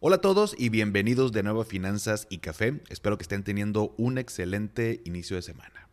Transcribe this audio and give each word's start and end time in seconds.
Hola 0.00 0.16
a 0.16 0.20
todos 0.20 0.54
y 0.56 0.68
bienvenidos 0.68 1.32
de 1.32 1.42
nuevo 1.42 1.62
a 1.62 1.64
Finanzas 1.64 2.28
y 2.30 2.38
Café. 2.38 2.80
Espero 2.88 3.18
que 3.18 3.22
estén 3.22 3.42
teniendo 3.42 3.96
un 3.98 4.16
excelente 4.16 5.02
inicio 5.04 5.34
de 5.34 5.42
semana. 5.42 5.88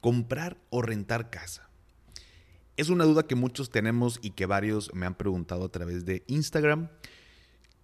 ¿Comprar 0.00 0.56
o 0.70 0.82
rentar 0.82 1.30
casa? 1.30 1.70
Es 2.76 2.88
una 2.88 3.04
duda 3.04 3.22
que 3.22 3.36
muchos 3.36 3.70
tenemos 3.70 4.18
y 4.20 4.30
que 4.30 4.46
varios 4.46 4.92
me 4.94 5.06
han 5.06 5.14
preguntado 5.14 5.66
a 5.66 5.68
través 5.68 6.06
de 6.06 6.24
Instagram. 6.26 6.88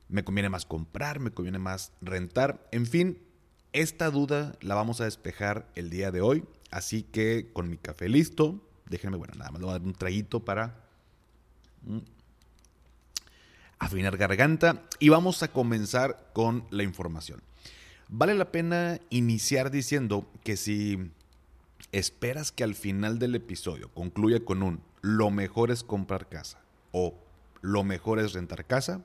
¿Me 0.08 0.24
conviene 0.24 0.48
más 0.48 0.66
comprar? 0.66 1.20
¿Me 1.20 1.30
conviene 1.30 1.60
más 1.60 1.92
rentar? 2.00 2.68
En 2.72 2.84
fin, 2.84 3.22
esta 3.72 4.10
duda 4.10 4.56
la 4.62 4.74
vamos 4.74 5.00
a 5.00 5.04
despejar 5.04 5.70
el 5.76 5.90
día 5.90 6.10
de 6.10 6.22
hoy. 6.22 6.42
Así 6.72 7.04
que 7.04 7.52
con 7.52 7.70
mi 7.70 7.76
café 7.76 8.08
listo, 8.08 8.68
déjenme, 8.90 9.16
bueno, 9.16 9.34
nada 9.36 9.52
más 9.52 9.60
le 9.60 9.66
voy 9.66 9.76
a 9.76 9.78
dar 9.78 9.86
un 9.86 9.94
traguito 9.94 10.44
para 10.44 10.88
mm, 11.82 11.98
afinar 13.84 14.16
garganta 14.16 14.82
y 14.98 15.08
vamos 15.08 15.42
a 15.42 15.48
comenzar 15.48 16.30
con 16.32 16.64
la 16.70 16.82
información. 16.82 17.42
Vale 18.08 18.34
la 18.34 18.52
pena 18.52 19.00
iniciar 19.10 19.70
diciendo 19.70 20.26
que 20.42 20.56
si 20.56 21.10
esperas 21.92 22.52
que 22.52 22.64
al 22.64 22.74
final 22.74 23.18
del 23.18 23.34
episodio 23.34 23.88
concluya 23.94 24.40
con 24.44 24.62
un 24.62 24.80
lo 25.00 25.30
mejor 25.30 25.70
es 25.70 25.84
comprar 25.84 26.28
casa 26.28 26.60
o 26.92 27.14
lo 27.60 27.84
mejor 27.84 28.18
es 28.18 28.32
rentar 28.32 28.66
casa, 28.66 29.02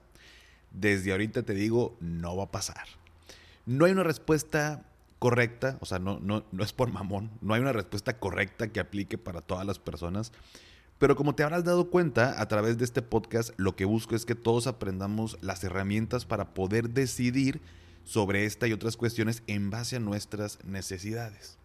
desde 0.71 1.11
ahorita 1.11 1.43
te 1.43 1.53
digo, 1.53 1.97
no 1.99 2.35
va 2.35 2.45
a 2.45 2.51
pasar. 2.51 2.85
No 3.65 3.85
hay 3.85 3.91
una 3.91 4.03
respuesta 4.03 4.85
correcta, 5.19 5.77
o 5.81 5.85
sea, 5.85 5.99
no, 5.99 6.19
no, 6.19 6.45
no 6.51 6.63
es 6.63 6.73
por 6.73 6.91
mamón, 6.91 7.31
no 7.41 7.53
hay 7.53 7.61
una 7.61 7.73
respuesta 7.73 8.17
correcta 8.17 8.69
que 8.69 8.79
aplique 8.79 9.17
para 9.17 9.41
todas 9.41 9.65
las 9.65 9.79
personas. 9.79 10.31
Pero 10.99 11.15
como 11.15 11.33
te 11.33 11.43
habrás 11.43 11.63
dado 11.63 11.89
cuenta 11.89 12.39
a 12.41 12.47
través 12.47 12.77
de 12.77 12.83
este 12.83 13.01
podcast, 13.01 13.51
lo 13.57 13.75
que 13.75 13.85
busco 13.85 14.15
es 14.15 14.25
que 14.25 14.35
todos 14.35 14.67
aprendamos 14.67 15.37
las 15.41 15.63
herramientas 15.63 16.25
para 16.25 16.53
poder 16.53 16.89
decidir 16.89 17.61
sobre 18.03 18.45
esta 18.45 18.67
y 18.67 18.73
otras 18.73 18.97
cuestiones 18.97 19.41
en 19.47 19.69
base 19.69 19.95
a 19.95 19.99
nuestras 19.99 20.59
necesidades. 20.65 21.57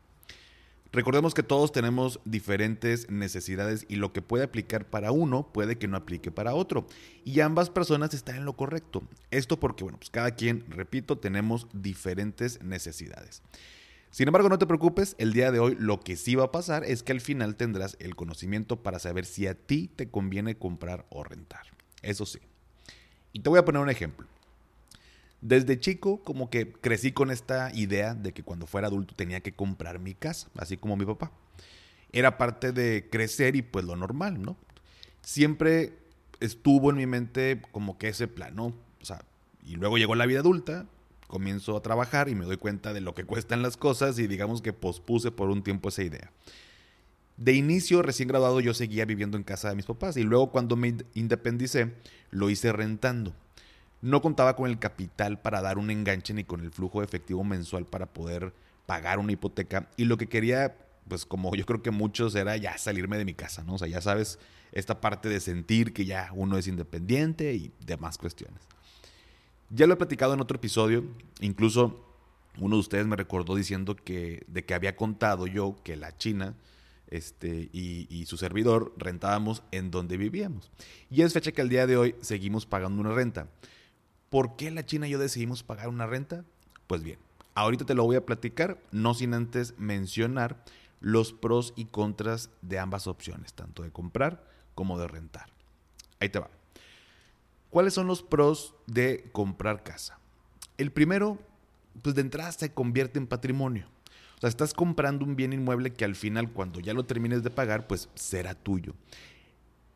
Recordemos 0.92 1.34
que 1.34 1.42
todos 1.42 1.72
tenemos 1.72 2.20
diferentes 2.24 3.10
necesidades 3.10 3.84
y 3.88 3.96
lo 3.96 4.12
que 4.12 4.22
puede 4.22 4.44
aplicar 4.44 4.84
para 4.88 5.10
uno 5.10 5.48
puede 5.52 5.76
que 5.76 5.88
no 5.88 5.96
aplique 5.96 6.30
para 6.30 6.54
otro. 6.54 6.86
Y 7.24 7.40
ambas 7.40 7.68
personas 7.68 8.14
están 8.14 8.36
en 8.36 8.44
lo 8.44 8.52
correcto. 8.52 9.02
Esto 9.32 9.58
porque, 9.58 9.82
bueno, 9.82 9.98
pues 9.98 10.10
cada 10.10 10.36
quien, 10.36 10.64
repito, 10.68 11.18
tenemos 11.18 11.66
diferentes 11.72 12.62
necesidades. 12.62 13.42
Sin 14.14 14.28
embargo, 14.28 14.48
no 14.48 14.60
te 14.60 14.66
preocupes, 14.68 15.16
el 15.18 15.32
día 15.32 15.50
de 15.50 15.58
hoy 15.58 15.76
lo 15.76 15.98
que 15.98 16.14
sí 16.14 16.36
va 16.36 16.44
a 16.44 16.52
pasar 16.52 16.84
es 16.84 17.02
que 17.02 17.10
al 17.10 17.20
final 17.20 17.56
tendrás 17.56 17.96
el 17.98 18.14
conocimiento 18.14 18.80
para 18.80 19.00
saber 19.00 19.26
si 19.26 19.48
a 19.48 19.54
ti 19.54 19.90
te 19.96 20.08
conviene 20.08 20.56
comprar 20.56 21.04
o 21.10 21.24
rentar. 21.24 21.66
Eso 22.00 22.24
sí. 22.24 22.38
Y 23.32 23.40
te 23.40 23.50
voy 23.50 23.58
a 23.58 23.64
poner 23.64 23.82
un 23.82 23.90
ejemplo. 23.90 24.28
Desde 25.40 25.80
chico 25.80 26.22
como 26.22 26.48
que 26.48 26.70
crecí 26.74 27.10
con 27.10 27.32
esta 27.32 27.74
idea 27.74 28.14
de 28.14 28.32
que 28.32 28.44
cuando 28.44 28.68
fuera 28.68 28.86
adulto 28.86 29.16
tenía 29.16 29.40
que 29.40 29.52
comprar 29.52 29.98
mi 29.98 30.14
casa, 30.14 30.48
así 30.58 30.76
como 30.76 30.96
mi 30.96 31.06
papá. 31.06 31.32
Era 32.12 32.38
parte 32.38 32.70
de 32.70 33.08
crecer 33.10 33.56
y 33.56 33.62
pues 33.62 33.84
lo 33.84 33.96
normal, 33.96 34.40
¿no? 34.40 34.56
Siempre 35.22 35.92
estuvo 36.38 36.90
en 36.90 36.98
mi 36.98 37.06
mente 37.06 37.60
como 37.72 37.98
que 37.98 38.10
ese 38.10 38.28
plan, 38.28 38.54
¿no? 38.54 38.66
O 38.66 39.04
sea, 39.04 39.24
y 39.66 39.74
luego 39.74 39.98
llegó 39.98 40.14
la 40.14 40.26
vida 40.26 40.38
adulta, 40.38 40.86
comienzo 41.34 41.76
a 41.76 41.82
trabajar 41.82 42.28
y 42.28 42.36
me 42.36 42.44
doy 42.44 42.58
cuenta 42.58 42.92
de 42.92 43.00
lo 43.00 43.12
que 43.12 43.24
cuestan 43.24 43.60
las 43.60 43.76
cosas 43.76 44.20
y 44.20 44.28
digamos 44.28 44.62
que 44.62 44.72
pospuse 44.72 45.32
por 45.32 45.50
un 45.50 45.64
tiempo 45.64 45.88
esa 45.88 46.04
idea. 46.04 46.30
De 47.36 47.54
inicio, 47.54 48.02
recién 48.02 48.28
graduado, 48.28 48.60
yo 48.60 48.72
seguía 48.72 49.04
viviendo 49.04 49.36
en 49.36 49.42
casa 49.42 49.68
de 49.68 49.74
mis 49.74 49.84
papás 49.84 50.16
y 50.16 50.22
luego 50.22 50.52
cuando 50.52 50.76
me 50.76 50.94
independicé, 51.14 51.92
lo 52.30 52.50
hice 52.50 52.70
rentando. 52.70 53.34
No 54.00 54.22
contaba 54.22 54.54
con 54.54 54.70
el 54.70 54.78
capital 54.78 55.40
para 55.40 55.60
dar 55.60 55.76
un 55.76 55.90
enganche 55.90 56.34
ni 56.34 56.44
con 56.44 56.60
el 56.60 56.70
flujo 56.70 57.00
de 57.00 57.06
efectivo 57.06 57.42
mensual 57.42 57.84
para 57.84 58.06
poder 58.06 58.54
pagar 58.86 59.18
una 59.18 59.32
hipoteca 59.32 59.90
y 59.96 60.04
lo 60.04 60.16
que 60.16 60.28
quería, 60.28 60.76
pues 61.08 61.26
como 61.26 61.52
yo 61.56 61.66
creo 61.66 61.82
que 61.82 61.90
muchos, 61.90 62.36
era 62.36 62.56
ya 62.56 62.78
salirme 62.78 63.18
de 63.18 63.24
mi 63.24 63.34
casa, 63.34 63.64
¿no? 63.64 63.74
O 63.74 63.78
sea, 63.78 63.88
ya 63.88 64.00
sabes, 64.00 64.38
esta 64.70 65.00
parte 65.00 65.28
de 65.28 65.40
sentir 65.40 65.92
que 65.92 66.04
ya 66.04 66.30
uno 66.32 66.58
es 66.58 66.68
independiente 66.68 67.52
y 67.54 67.72
demás 67.84 68.18
cuestiones. 68.18 68.62
Ya 69.70 69.86
lo 69.86 69.94
he 69.94 69.96
platicado 69.96 70.34
en 70.34 70.40
otro 70.40 70.56
episodio, 70.56 71.04
incluso 71.40 72.04
uno 72.58 72.76
de 72.76 72.80
ustedes 72.80 73.06
me 73.06 73.16
recordó 73.16 73.56
diciendo 73.56 73.96
que 73.96 74.44
de 74.46 74.64
que 74.64 74.74
había 74.74 74.96
contado 74.96 75.46
yo 75.46 75.76
que 75.82 75.96
la 75.96 76.16
China 76.16 76.54
este, 77.08 77.68
y, 77.72 78.24
su 78.26 78.36
servidor 78.36 78.92
rentábamos 78.96 79.62
en 79.70 79.90
donde 79.90 80.16
vivíamos. 80.16 80.70
Y 81.10 81.22
es 81.22 81.32
fecha 81.32 81.52
que 81.52 81.60
al 81.60 81.68
día 81.68 81.86
de 81.86 81.96
hoy 81.96 82.16
seguimos 82.20 82.66
pagando 82.66 83.00
una 83.00 83.12
renta. 83.12 83.48
¿Por 84.30 84.56
qué 84.56 84.70
la 84.70 84.84
China 84.84 85.06
y 85.06 85.10
yo 85.10 85.18
decidimos 85.18 85.62
pagar 85.62 85.88
una 85.88 86.06
renta? 86.06 86.44
Pues 86.86 87.02
bien, 87.02 87.18
ahorita 87.54 87.84
te 87.84 87.94
lo 87.94 88.04
voy 88.04 88.16
a 88.16 88.26
platicar, 88.26 88.80
no 88.90 89.14
sin 89.14 89.34
antes 89.34 89.74
mencionar 89.78 90.64
los 91.00 91.32
pros 91.32 91.72
y 91.76 91.84
contras 91.84 92.50
de 92.62 92.78
ambas 92.78 93.06
opciones, 93.06 93.52
tanto 93.52 93.82
de 93.82 93.92
comprar 93.92 94.44
como 94.74 94.98
de 94.98 95.06
rentar. 95.06 95.50
Ahí 96.18 96.30
te 96.30 96.40
va. 96.40 96.50
¿Cuáles 97.74 97.94
son 97.94 98.06
los 98.06 98.22
pros 98.22 98.72
de 98.86 99.28
comprar 99.32 99.82
casa? 99.82 100.16
El 100.78 100.92
primero, 100.92 101.40
pues 102.02 102.14
de 102.14 102.20
entrada 102.20 102.52
se 102.52 102.72
convierte 102.72 103.18
en 103.18 103.26
patrimonio. 103.26 103.88
O 104.36 104.40
sea, 104.40 104.48
estás 104.48 104.72
comprando 104.72 105.24
un 105.24 105.34
bien 105.34 105.52
inmueble 105.52 105.92
que 105.92 106.04
al 106.04 106.14
final, 106.14 106.52
cuando 106.52 106.78
ya 106.78 106.94
lo 106.94 107.04
termines 107.04 107.42
de 107.42 107.50
pagar, 107.50 107.88
pues 107.88 108.08
será 108.14 108.54
tuyo. 108.54 108.94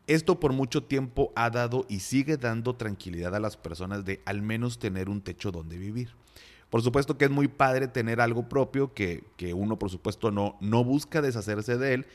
Esto 0.07 0.41
por 0.41 0.51
mucho 0.51 0.83
tiempo 0.83 1.31
ha 1.37 1.49
dado 1.51 1.85
y 1.87 2.01
sigue 2.01 2.35
dando 2.35 2.75
tranquilidad 2.75 3.33
a 3.33 3.39
las 3.39 3.55
personas 3.55 4.03
de 4.03 4.19
al 4.25 4.41
menos 4.41 4.77
tener 4.77 5.07
un 5.07 5.21
techo 5.21 5.49
donde 5.49 5.77
vivir. 5.77 6.09
Por 6.69 6.81
supuesto 6.81 7.17
que 7.17 7.23
es 7.23 7.31
muy 7.31 7.47
padre 7.47 7.87
tener 7.87 8.19
algo 8.19 8.49
propio 8.49 8.93
que, 8.93 9.23
que 9.37 9.53
uno, 9.53 9.79
por 9.79 9.89
supuesto, 9.89 10.31
no, 10.31 10.57
no 10.59 10.83
busca 10.83 11.21
deshacerse 11.21 11.77
de 11.77 11.93
él, 11.93 12.07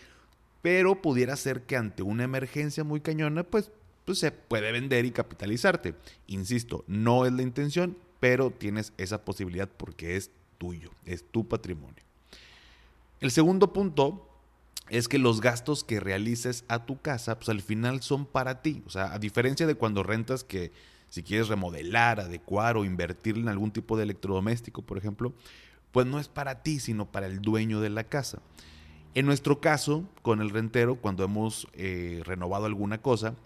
pero 0.61 1.01
pudiera 1.01 1.35
ser 1.37 1.63
que 1.63 1.79
ante 1.79 2.03
una 2.03 2.25
emergencia 2.25 2.85
muy 2.85 3.01
cañona, 3.01 3.45
pues 3.45 3.71
pues 4.05 4.19
se 4.19 4.33
puede 4.33 4.73
vender 4.73 5.05
y 5.05 5.11
capitalizarte. 5.11 5.95
Insisto, 6.27 6.85
no 6.87 7.27
es 7.27 7.33
la 7.33 7.43
intención, 7.43 7.97
pero 8.21 8.51
tienes 8.51 8.93
esa 8.99 9.25
posibilidad 9.25 9.69
porque 9.69 10.17
es 10.17 10.31
tuyo, 10.59 10.91
es 11.05 11.25
tu 11.31 11.47
patrimonio. 11.49 12.03
El 13.21 13.31
segundo 13.31 13.73
punto 13.73 14.29
es 14.91 15.09
que 15.09 15.19
los 15.19 15.41
gastos 15.41 15.85
que 15.85 16.01
realices 16.01 16.65
a 16.69 16.85
tu 16.85 17.01
casa, 17.01 17.39
pues 17.39 17.49
al 17.49 17.63
final 17.63 18.03
son 18.03 18.27
para 18.27 18.61
ti. 18.61 18.83
O 18.87 18.91
sea, 18.91 19.13
a 19.13 19.19
diferencia 19.19 19.67
de 19.67 19.75
cuando 19.75 20.03
rentas 20.03 20.45
que 20.45 20.73
si 21.09 21.23
quieres 21.23 21.49
remodelar, 21.49 22.21
adecuar 22.21 22.77
o 22.77 22.85
invertir 22.85 23.39
en 23.39 23.49
algún 23.49 23.71
tipo 23.71 23.97
de 23.97 24.03
electrodoméstico, 24.03 24.83
por 24.83 24.99
ejemplo, 24.99 25.33
pues 25.93 26.07
no 26.07 26.19
es 26.19 26.29
para 26.29 26.63
ti, 26.63 26.81
sino 26.81 27.07
para 27.11 27.27
el 27.27 27.41
dueño 27.41 27.81
de 27.81 27.91
la 27.91 28.05
casa. 28.05 28.43
En 29.15 29.27
nuestro 29.27 29.61
caso, 29.61 30.05
con 30.23 30.41
el 30.41 30.51
rentero, 30.51 30.97
cuando 30.97 31.23
hemos 31.23 31.69
eh, 31.73 32.21
renovado 32.25 32.67
alguna 32.67 33.01
cosa, 33.01 33.37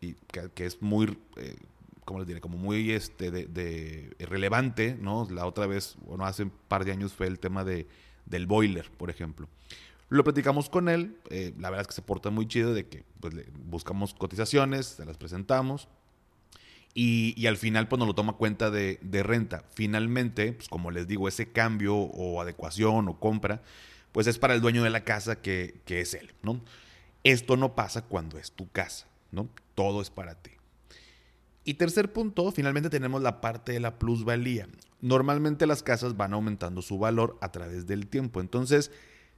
y 0.00 0.14
que, 0.54 0.66
es 0.66 0.80
muy, 0.80 1.18
eh, 1.36 1.56
¿cómo 2.04 2.20
les 2.20 2.28
diré? 2.28 2.40
Como 2.40 2.56
muy 2.56 2.92
este, 2.92 3.30
de, 3.30 4.14
relevante, 4.18 4.96
¿no? 5.00 5.28
La 5.30 5.46
otra 5.46 5.66
vez, 5.66 5.96
bueno, 6.06 6.24
hace 6.24 6.44
un 6.44 6.52
par 6.68 6.84
de 6.84 6.92
años 6.92 7.12
fue 7.12 7.26
el 7.26 7.38
tema 7.38 7.64
de, 7.64 7.86
del 8.26 8.46
boiler, 8.46 8.90
por 8.90 9.10
ejemplo. 9.10 9.48
Lo 10.08 10.24
platicamos 10.24 10.68
con 10.68 10.88
él, 10.88 11.16
eh, 11.30 11.54
la 11.58 11.70
verdad 11.70 11.82
es 11.82 11.86
que 11.88 11.94
se 11.94 12.02
porta 12.02 12.30
muy 12.30 12.48
chido 12.48 12.74
de 12.74 12.86
que 12.86 13.04
pues, 13.20 13.34
buscamos 13.66 14.14
cotizaciones, 14.14 14.86
se 14.86 15.04
las 15.04 15.16
presentamos 15.16 15.88
y, 16.94 17.46
al 17.46 17.56
final 17.56 17.86
pues 17.86 17.98
nos 17.98 18.08
lo 18.08 18.14
toma 18.14 18.32
cuenta 18.32 18.70
de, 18.70 18.98
de, 19.02 19.22
renta. 19.22 19.64
Finalmente, 19.74 20.52
pues 20.52 20.68
como 20.68 20.90
les 20.90 21.06
digo, 21.06 21.28
ese 21.28 21.52
cambio 21.52 21.94
o 21.96 22.40
adecuación 22.40 23.08
o 23.08 23.20
compra, 23.20 23.62
pues 24.12 24.26
es 24.26 24.38
para 24.38 24.54
el 24.54 24.60
dueño 24.60 24.82
de 24.82 24.90
la 24.90 25.04
casa 25.04 25.40
que, 25.40 25.80
que 25.84 26.00
es 26.00 26.14
él, 26.14 26.32
¿no? 26.42 26.60
Esto 27.22 27.56
no 27.56 27.74
pasa 27.74 28.02
cuando 28.02 28.38
es 28.38 28.50
tu 28.52 28.68
casa, 28.70 29.06
¿no? 29.30 29.48
Todo 29.80 30.02
es 30.02 30.10
para 30.10 30.34
ti. 30.34 30.50
Y 31.64 31.74
tercer 31.74 32.12
punto, 32.12 32.52
finalmente 32.52 32.90
tenemos 32.90 33.22
la 33.22 33.40
parte 33.40 33.72
de 33.72 33.80
la 33.80 33.98
plusvalía. 33.98 34.68
Normalmente 35.00 35.66
las 35.66 35.82
casas 35.82 36.18
van 36.18 36.34
aumentando 36.34 36.82
su 36.82 36.98
valor 36.98 37.38
a 37.40 37.50
través 37.50 37.86
del 37.86 38.06
tiempo. 38.06 38.42
Entonces, 38.42 38.90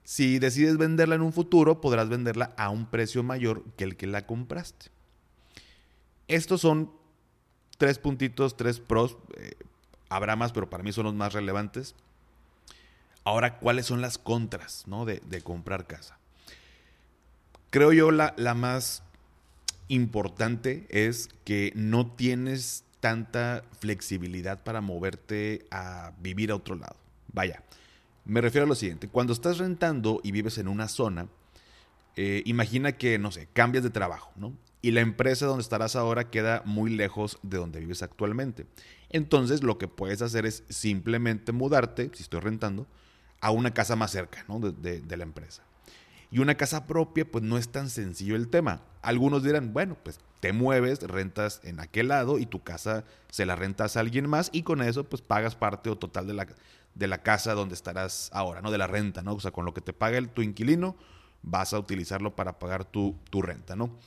si 0.02 0.40
decides 0.40 0.78
venderla 0.78 1.14
en 1.14 1.22
un 1.22 1.32
futuro, 1.32 1.80
podrás 1.80 2.08
venderla 2.08 2.54
a 2.56 2.70
un 2.70 2.86
precio 2.86 3.22
mayor 3.22 3.62
que 3.76 3.84
el 3.84 3.96
que 3.96 4.08
la 4.08 4.26
compraste. 4.26 4.86
Estos 6.26 6.60
son 6.60 6.90
tres 7.78 8.00
puntitos, 8.00 8.56
tres 8.56 8.80
pros. 8.80 9.16
Eh, 9.36 9.54
habrá 10.08 10.34
más, 10.34 10.50
pero 10.50 10.68
para 10.68 10.82
mí 10.82 10.92
son 10.92 11.04
los 11.04 11.14
más 11.14 11.34
relevantes. 11.34 11.94
Ahora, 13.22 13.60
¿cuáles 13.60 13.86
son 13.86 14.00
las 14.00 14.18
contras 14.18 14.88
¿no? 14.88 15.04
de, 15.04 15.20
comprar 15.44 15.86
casa? 15.86 16.18
Creo 17.70 17.92
yo 17.92 18.10
la, 18.10 18.34
la 18.36 18.54
más 18.54 19.04
importante 19.92 20.86
es 20.88 21.28
que 21.44 21.72
no 21.74 22.06
tienes 22.06 22.84
tanta 23.00 23.64
flexibilidad 23.78 24.62
para 24.62 24.80
moverte 24.80 25.66
a 25.70 26.12
vivir 26.20 26.50
a 26.50 26.56
otro 26.56 26.76
lado. 26.76 26.96
Vaya, 27.32 27.62
me 28.24 28.40
refiero 28.40 28.64
a 28.64 28.68
lo 28.68 28.74
siguiente, 28.74 29.08
cuando 29.08 29.32
estás 29.32 29.58
rentando 29.58 30.20
y 30.22 30.32
vives 30.32 30.58
en 30.58 30.68
una 30.68 30.88
zona, 30.88 31.28
eh, 32.16 32.42
imagina 32.46 32.92
que, 32.92 33.18
no 33.18 33.32
sé, 33.32 33.48
cambias 33.52 33.84
de 33.84 33.90
trabajo, 33.90 34.32
¿no? 34.36 34.56
Y 34.80 34.92
la 34.92 35.00
empresa 35.00 35.46
donde 35.46 35.62
estarás 35.62 35.94
ahora 35.94 36.30
queda 36.30 36.62
muy 36.64 36.90
lejos 36.90 37.38
de 37.42 37.58
donde 37.58 37.80
vives 37.80 38.02
actualmente. 38.02 38.66
Entonces 39.10 39.62
lo 39.62 39.78
que 39.78 39.88
puedes 39.88 40.22
hacer 40.22 40.46
es 40.46 40.64
simplemente 40.68 41.52
mudarte, 41.52 42.10
si 42.14 42.22
estoy 42.22 42.40
rentando, 42.40 42.86
a 43.40 43.50
una 43.50 43.74
casa 43.74 43.96
más 43.96 44.10
cerca 44.10 44.44
¿no? 44.48 44.58
de, 44.58 45.16
la 45.16 45.22
empresa. 45.22 45.62
Y 46.32 46.38
una 46.38 46.56
casa 46.56 46.87
propia, 46.87 47.31
pues 47.31 47.44
no 47.44 47.58
es 47.58 47.69
tan 47.69 47.90
sencillo 47.90 48.37
el 48.37 48.49
tema. 48.49 48.81
Algunos 49.02 49.43
dirán, 49.43 49.75
bueno, 49.75 49.99
pues 50.02 50.19
te 50.40 50.55
mueves, 50.55 51.02
rentas 51.02 51.61
en 51.62 51.79
aquel 51.79 52.08
lado 52.08 52.38
y 52.38 52.46
tu 52.46 52.62
casa 52.62 53.05
se 53.29 53.44
la 53.44 53.55
rentas 53.55 53.96
a 53.96 54.00
alguien 54.00 54.29
más 54.31 54.49
y 54.50 54.62
con 54.62 54.81
eso 54.81 55.05
pues 55.05 55.20
pagas 55.20 55.55
parte 55.56 55.90
o 55.90 55.99
total 55.99 56.26
de 56.26 56.32
la, 56.32 56.46
de 56.94 57.06
la 57.06 57.19
casa 57.23 57.52
donde 57.52 57.75
estarás 57.75 58.31
ahora, 58.32 58.62
¿no? 58.62 58.70
De 58.70 58.79
la 58.79 58.87
renta, 58.87 59.20
¿no? 59.20 59.34
O 59.34 59.40
sea, 59.40 59.50
con 59.50 59.67
lo 59.67 59.75
que 59.75 59.82
te 59.82 59.93
paga 59.93 60.17
el, 60.17 60.31
tu 60.31 60.40
inquilino 60.40 60.96
vas 61.43 61.75
a 61.75 61.79
utilizarlo 61.79 62.34
para 62.34 62.58
pagar 62.58 62.87
tu, 62.87 63.14
tu 63.29 63.43
renta, 63.43 63.76
¿no? 63.76 63.99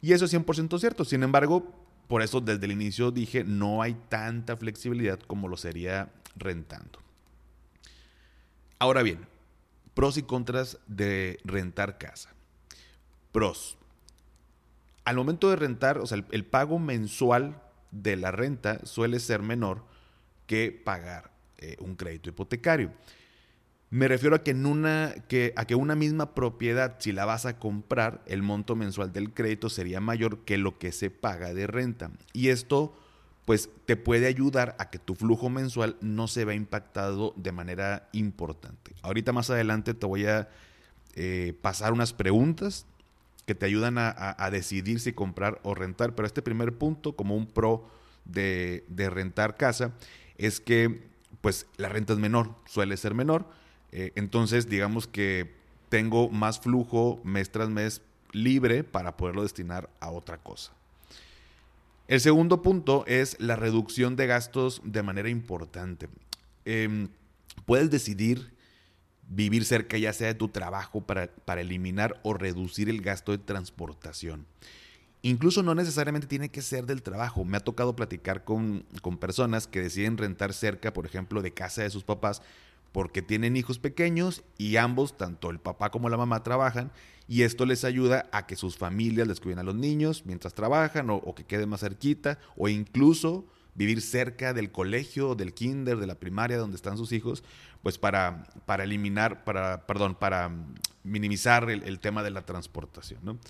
Y 0.00 0.12
eso 0.12 0.26
es 0.26 0.32
100% 0.32 0.78
cierto. 0.78 1.04
Sin 1.04 1.24
embargo, 1.24 1.74
por 2.06 2.22
eso 2.22 2.40
desde 2.40 2.64
el 2.64 2.72
inicio 2.72 3.10
dije, 3.10 3.42
no 3.42 3.82
hay 3.82 3.94
tanta 4.08 4.56
flexibilidad 4.56 5.18
como 5.18 5.48
lo 5.48 5.56
sería 5.56 6.12
rentando. 6.36 7.00
Ahora 8.78 9.02
bien, 9.02 9.26
pros 9.94 10.16
y 10.16 10.22
contras 10.22 10.78
de 10.86 11.38
rentar 11.44 11.98
casa. 11.98 12.30
Pros. 13.32 13.78
Al 15.04 15.16
momento 15.16 15.50
de 15.50 15.56
rentar, 15.56 15.98
o 15.98 16.06
sea, 16.06 16.24
el, 16.30 16.44
pago 16.44 16.78
mensual 16.78 17.60
de 17.90 18.16
la 18.16 18.30
renta 18.30 18.84
suele 18.84 19.18
ser 19.20 19.42
menor 19.42 19.84
que 20.46 20.70
pagar 20.70 21.30
eh, 21.58 21.76
un 21.80 21.96
crédito 21.96 22.30
hipotecario. 22.30 22.92
Me 23.90 24.08
refiero 24.08 24.36
a 24.36 24.42
que, 24.42 24.52
en 24.52 24.64
una, 24.64 25.14
que, 25.28 25.52
a 25.56 25.66
que 25.66 25.74
una 25.74 25.94
misma 25.94 26.34
propiedad, 26.34 26.96
si 26.98 27.12
la 27.12 27.26
vas 27.26 27.44
a 27.44 27.58
comprar, 27.58 28.22
el 28.26 28.42
monto 28.42 28.74
mensual 28.74 29.12
del 29.12 29.34
crédito 29.34 29.68
sería 29.68 30.00
mayor 30.00 30.44
que 30.44 30.56
lo 30.56 30.78
que 30.78 30.92
se 30.92 31.10
paga 31.10 31.52
de 31.52 31.66
renta. 31.66 32.10
Y 32.32 32.48
esto 32.48 32.96
pues 33.44 33.70
te 33.86 33.96
puede 33.96 34.26
ayudar 34.26 34.76
a 34.78 34.90
que 34.90 34.98
tu 34.98 35.14
flujo 35.14 35.50
mensual 35.50 35.96
no 36.00 36.28
se 36.28 36.44
vea 36.44 36.54
impactado 36.54 37.34
de 37.36 37.52
manera 37.52 38.08
importante. 38.12 38.94
Ahorita 39.02 39.32
más 39.32 39.50
adelante 39.50 39.94
te 39.94 40.06
voy 40.06 40.26
a 40.26 40.48
eh, 41.14 41.54
pasar 41.60 41.92
unas 41.92 42.12
preguntas 42.12 42.86
que 43.46 43.54
te 43.56 43.66
ayudan 43.66 43.96
a, 43.98 44.48
decidir 44.52 45.00
si 45.00 45.12
comprar 45.12 45.60
o 45.64 45.74
rentar, 45.74 46.14
pero 46.14 46.26
este 46.26 46.42
primer 46.42 46.78
punto 46.78 47.16
como 47.16 47.36
un 47.36 47.46
pro 47.46 47.88
de, 48.24 48.84
rentar 49.10 49.56
casa 49.56 49.92
es 50.38 50.60
que 50.60 51.10
pues 51.40 51.66
la 51.76 51.88
renta 51.88 52.12
es 52.12 52.20
menor, 52.20 52.54
suele 52.66 52.96
ser 52.96 53.14
menor, 53.14 53.46
eh, 53.90 54.12
entonces 54.14 54.68
digamos 54.68 55.08
que 55.08 55.56
tengo 55.88 56.28
más 56.28 56.60
flujo 56.60 57.20
mes 57.24 57.50
tras 57.50 57.68
mes 57.68 58.00
libre 58.30 58.84
para 58.84 59.16
poderlo 59.16 59.42
destinar 59.42 59.90
a 59.98 60.10
otra 60.10 60.38
cosa. 60.38 60.72
El 62.12 62.20
segundo 62.20 62.60
punto 62.60 63.06
es 63.06 63.40
la 63.40 63.56
reducción 63.56 64.16
de 64.16 64.26
gastos 64.26 64.82
de 64.84 65.02
manera 65.02 65.30
importante. 65.30 66.10
Em, 66.66 67.08
puedes 67.64 67.90
decidir 67.90 68.52
vivir 69.26 69.64
cerca 69.64 69.96
ya 69.96 70.12
sea 70.12 70.26
de 70.26 70.34
tu 70.34 70.48
trabajo 70.48 71.00
para, 71.00 71.28
para 71.28 71.62
eliminar 71.62 72.20
o 72.22 72.34
reducir 72.34 72.90
el 72.90 73.00
gasto 73.00 73.32
de 73.32 73.38
transportación. 73.38 74.44
Incluso 75.22 75.62
no 75.62 75.74
necesariamente 75.74 76.26
tiene 76.26 76.50
que 76.50 76.60
ser 76.60 76.84
del 76.84 77.00
trabajo. 77.00 77.46
Me 77.46 77.56
ha 77.56 77.60
tocado 77.60 77.96
platicar 77.96 78.44
con, 78.44 78.84
con, 79.00 79.16
personas 79.16 79.66
que 79.66 79.80
deciden 79.80 80.18
rentar 80.18 80.52
cerca, 80.52 80.92
por 80.92 81.06
ejemplo, 81.06 81.40
de 81.40 81.54
casa 81.54 81.80
de 81.80 81.88
sus 81.88 82.04
papás, 82.04 82.42
porque 82.92 83.22
tienen 83.22 83.56
hijos 83.56 83.78
pequeños 83.78 84.42
y 84.58 84.76
ambos, 84.76 85.16
tanto 85.16 85.48
el 85.48 85.60
papá 85.60 85.90
como 85.90 86.10
la 86.10 86.18
mamá, 86.18 86.42
trabajan 86.42 86.92
y 87.28 87.42
esto 87.42 87.66
les 87.66 87.84
ayuda 87.84 88.28
a 88.32 88.46
que 88.46 88.56
sus 88.56 88.76
familias 88.76 89.28
les 89.28 89.40
cuiden 89.40 89.58
a 89.58 89.62
los 89.62 89.74
niños 89.74 90.24
mientras 90.26 90.54
trabajan 90.54 91.08
o, 91.10 91.34
que 91.34 91.44
queden 91.44 91.68
más 91.68 91.80
cerquita 91.80 92.38
o 92.56 92.68
incluso 92.68 93.46
vivir 93.74 94.02
cerca 94.02 94.52
del 94.52 94.70
colegio, 94.70 95.34
del 95.34 95.54
kinder, 95.54 95.98
de 95.98 96.06
la 96.06 96.16
primaria 96.16 96.58
donde 96.58 96.76
están 96.76 96.98
sus 96.98 97.12
hijos, 97.12 97.42
pues 97.82 97.98
para, 97.98 98.44
para 98.66 98.84
eliminar, 98.84 99.44
para, 99.44 99.86
perdón, 99.86 100.14
para 100.14 100.50
minimizar 101.04 101.70
el, 101.70 102.00
tema 102.00 102.22
de 102.22 102.30
la 102.30 102.44
transportación, 102.44 103.40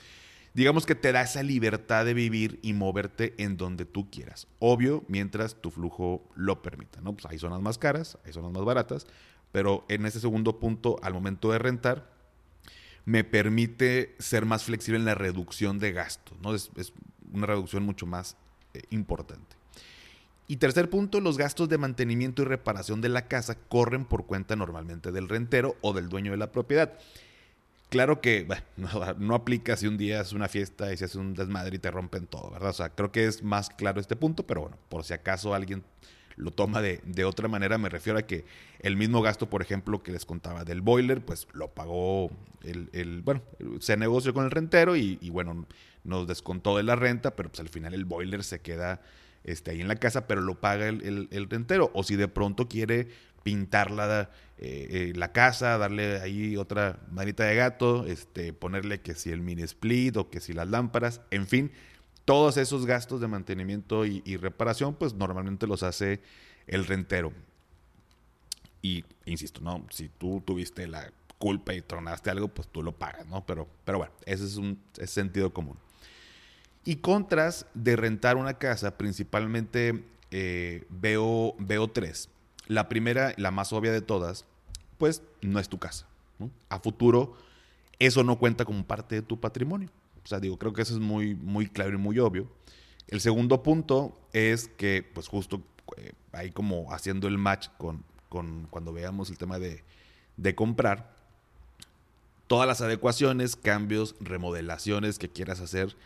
Digamos 0.54 0.84
que 0.84 0.94
te 0.94 1.12
da 1.12 1.22
esa 1.22 1.42
libertad 1.42 2.04
de 2.04 2.12
vivir 2.12 2.58
y 2.62 2.74
moverte 2.74 3.34
en 3.42 3.56
donde 3.56 3.86
tú 3.86 4.10
quieras. 4.10 4.48
Obvio, 4.58 5.02
mientras 5.08 5.54
tu 5.54 5.70
flujo 5.70 6.28
lo 6.34 6.60
permita, 6.60 7.00
¿no? 7.00 7.14
Pues 7.14 7.24
hay 7.24 7.38
zonas 7.38 7.62
más 7.62 7.78
caras, 7.78 8.18
hay 8.26 8.34
zonas 8.34 8.52
más 8.52 8.62
baratas, 8.62 9.06
pero 9.50 9.86
en 9.88 10.04
ese 10.04 10.20
segundo 10.20 10.60
punto, 10.60 10.98
al 11.02 11.14
momento 11.14 11.50
de 11.52 11.58
rentar, 11.58 12.11
me 13.04 13.24
permite 13.24 14.14
ser 14.18 14.46
más 14.46 14.64
flexible 14.64 14.98
en 14.98 15.04
la 15.04 15.14
reducción 15.14 15.78
de 15.78 15.92
gastos, 15.92 16.38
¿no? 16.40 16.54
Es, 16.54 16.70
una 17.32 17.46
reducción 17.46 17.82
mucho 17.82 18.06
más 18.06 18.36
eh, 18.74 18.82
importante. 18.90 19.56
Y 20.48 20.56
tercer 20.56 20.90
punto, 20.90 21.20
los 21.20 21.38
gastos 21.38 21.68
de 21.68 21.78
mantenimiento 21.78 22.42
y 22.42 22.44
reparación 22.44 23.00
de 23.00 23.08
la 23.08 23.26
casa 23.26 23.54
corren 23.54 24.04
por 24.04 24.26
cuenta 24.26 24.54
normalmente 24.54 25.10
del 25.10 25.28
rentero 25.28 25.76
o 25.80 25.94
del 25.94 26.08
dueño 26.08 26.32
de 26.32 26.36
la 26.36 26.52
propiedad. 26.52 26.92
Claro 27.88 28.20
que 28.20 28.46
no, 29.18 29.34
aplica 29.34 29.76
si 29.76 29.86
un 29.86 29.96
día 29.96 30.20
es 30.20 30.32
una 30.32 30.48
fiesta 30.48 30.92
y 30.92 30.96
se 30.96 31.06
hace 31.06 31.18
un 31.18 31.34
desmadre 31.34 31.76
y 31.76 31.78
te 31.78 31.90
rompen 31.90 32.26
todo, 32.26 32.50
¿verdad? 32.50 32.70
O 32.70 32.74
sea, 32.74 32.90
creo 32.90 33.12
que 33.12 33.26
es 33.26 33.42
más 33.42 33.70
claro 33.70 34.00
este 34.00 34.16
punto, 34.16 34.46
pero 34.46 34.62
bueno, 34.62 34.76
por 34.88 35.04
si 35.04 35.14
acaso 35.14 35.54
alguien 35.54 35.84
lo 36.36 36.50
toma 36.50 36.82
de, 36.82 37.00
de, 37.04 37.24
otra 37.24 37.48
manera. 37.48 37.78
Me 37.78 37.88
refiero 37.88 38.18
a 38.18 38.22
que 38.22 38.44
el 38.80 38.96
mismo 38.96 39.22
gasto, 39.22 39.48
por 39.48 39.62
ejemplo, 39.62 40.02
que 40.02 40.12
les 40.12 40.26
contaba 40.26 40.64
del 40.64 40.80
boiler, 40.80 41.24
pues 41.24 41.46
lo 41.52 41.68
pagó 41.68 42.30
el, 42.64 42.88
el 42.92 43.22
bueno, 43.22 43.42
se 43.80 43.96
negoció 43.96 44.34
con 44.34 44.44
el 44.44 44.50
rentero 44.50 44.96
y, 44.96 45.16
bueno, 45.30 45.66
nos 46.04 46.26
descontó 46.26 46.76
de 46.76 46.82
la 46.82 46.96
renta, 46.96 47.36
pero 47.36 47.48
pues 47.48 47.60
al 47.60 47.68
final 47.68 47.94
el 47.94 48.04
boiler 48.04 48.44
se 48.44 48.60
queda 48.60 49.00
este, 49.44 49.72
ahí 49.72 49.80
en 49.80 49.88
la 49.88 49.96
casa, 49.96 50.26
pero 50.26 50.40
lo 50.40 50.60
paga 50.60 50.88
el, 50.88 51.28
el, 51.30 51.50
rentero. 51.50 51.90
O 51.94 52.02
si 52.02 52.16
de 52.16 52.28
pronto 52.28 52.68
quiere 52.68 53.08
pintar 53.42 53.90
la, 53.90 54.30
eh, 54.58 54.88
eh, 54.90 55.12
la 55.16 55.32
casa, 55.32 55.78
darle 55.78 56.20
ahí 56.20 56.56
otra 56.56 57.00
manita 57.10 57.44
de 57.44 57.56
gato, 57.56 58.06
este, 58.06 58.52
ponerle 58.52 59.00
que 59.00 59.14
si 59.14 59.30
el 59.30 59.40
mini 59.40 59.62
split 59.62 60.16
o 60.16 60.30
que 60.30 60.40
si 60.40 60.52
las 60.52 60.68
lámparas, 60.68 61.20
en 61.30 61.46
fin, 61.46 61.72
todos 62.24 62.56
esos 62.56 62.86
gastos 62.86 63.20
de 63.20 63.28
mantenimiento 63.28 64.06
y, 64.06 64.36
reparación, 64.36 64.94
pues 64.94 65.14
normalmente 65.14 65.66
los 65.66 65.82
hace 65.82 66.20
el 66.66 66.86
rentero. 66.86 67.32
Y 68.80 69.04
insisto, 69.24 69.60
¿no? 69.60 69.84
Si 69.90 70.08
tú 70.08 70.42
tuviste 70.44 70.86
la 70.86 71.12
culpa 71.38 71.74
y 71.74 71.82
tronaste 71.82 72.30
algo, 72.30 72.48
pues 72.48 72.68
tú 72.68 72.82
lo 72.82 72.92
pagas, 72.92 73.26
¿no? 73.26 73.44
Pero, 73.46 73.68
pero 73.84 73.98
bueno, 73.98 74.12
ese 74.26 74.44
es 74.44 74.56
un 74.56 74.80
sentido 75.04 75.52
común. 75.52 75.76
Y 76.84 76.96
contras 76.96 77.66
de 77.74 77.96
rentar 77.96 78.36
una 78.36 78.54
casa, 78.54 78.96
principalmente 78.96 80.04
eh, 80.30 80.84
veo, 80.88 81.54
veo 81.58 81.88
tres. 81.88 82.28
La 82.66 82.88
primera, 82.88 83.34
la 83.36 83.50
más 83.50 83.72
obvia 83.72 83.92
de 83.92 84.00
todas, 84.00 84.44
pues 84.98 85.22
no 85.40 85.58
es 85.58 85.68
tu 85.68 85.78
casa. 85.78 86.06
A 86.68 86.80
futuro, 86.80 87.36
eso 87.98 88.24
no 88.24 88.38
cuenta 88.38 88.64
como 88.64 88.84
parte 88.84 89.16
de 89.16 89.22
tu 89.22 89.38
patrimonio. 89.38 89.90
O 90.24 90.26
sea, 90.26 90.40
digo, 90.40 90.58
creo 90.58 90.72
que 90.72 90.82
eso 90.82 90.94
es 90.94 91.00
muy, 91.00 91.34
muy 91.34 91.68
claro 91.68 91.94
y 91.94 91.98
muy 91.98 92.18
obvio. 92.18 92.50
El 93.08 93.20
segundo 93.20 93.62
punto 93.62 94.18
es 94.32 94.68
que, 94.68 95.08
pues 95.14 95.28
justo 95.28 95.62
eh, 95.96 96.12
ahí 96.32 96.50
como 96.50 96.92
haciendo 96.92 97.28
el 97.28 97.38
match 97.38 97.68
con, 97.78 98.04
con 98.28 98.66
cuando 98.70 98.92
veamos 98.92 99.30
el 99.30 99.38
tema 99.38 99.58
de, 99.58 99.82
de 100.36 100.54
comprar, 100.54 101.12
todas 102.46 102.66
las 102.68 102.80
adecuaciones, 102.80 103.56
cambios, 103.56 104.14
remodelaciones 104.20 105.18
que 105.18 105.28
quieras 105.28 105.60
hacer, 105.60 105.96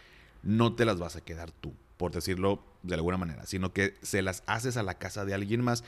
no 0.43 0.75
te 0.75 0.85
las 0.85 0.99
vas 0.99 1.17
a 1.17 1.21
quedar 1.21 1.51
tú, 1.51 1.73
por 1.97 2.13
decirlo 2.13 2.63
de 2.83 2.95
alguna 2.95 3.17
manera, 3.17 3.47
sino 3.47 3.73
que 3.73 3.95
se 4.03 4.23
las 4.23 4.43
haces 4.47 4.77
a 4.77 4.83
la 4.83 4.95
casa 4.95 5.25
de 5.25 5.35
alguien 5.35 5.63
más. 5.63 5.85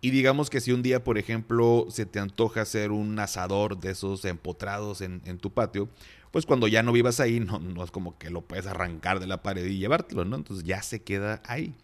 Y 0.00 0.10
digamos 0.10 0.50
que 0.50 0.60
si 0.60 0.72
un 0.72 0.82
día, 0.82 1.04
por 1.04 1.16
ejemplo, 1.16 1.86
se 1.88 2.06
te 2.06 2.18
antoja 2.18 2.62
hacer 2.62 2.90
un 2.90 3.18
asador 3.18 3.78
de 3.78 3.92
esos 3.92 4.24
empotrados 4.24 5.00
en, 5.00 5.22
en 5.24 5.38
tu 5.38 5.50
patio, 5.50 5.88
pues 6.32 6.46
cuando 6.46 6.66
ya 6.66 6.82
no 6.82 6.92
vivas 6.92 7.20
ahí, 7.20 7.38
no, 7.38 7.60
no 7.60 7.84
es 7.84 7.90
como 7.90 8.18
que 8.18 8.30
lo 8.30 8.40
puedes 8.40 8.66
arrancar 8.66 9.20
de 9.20 9.26
la 9.26 9.42
pared 9.42 9.64
y 9.66 9.78
llevártelo, 9.78 10.24
¿no? 10.24 10.34
Entonces 10.36 10.64
ya 10.64 10.82
se 10.82 11.02
queda 11.02 11.42
ahí. 11.46 11.74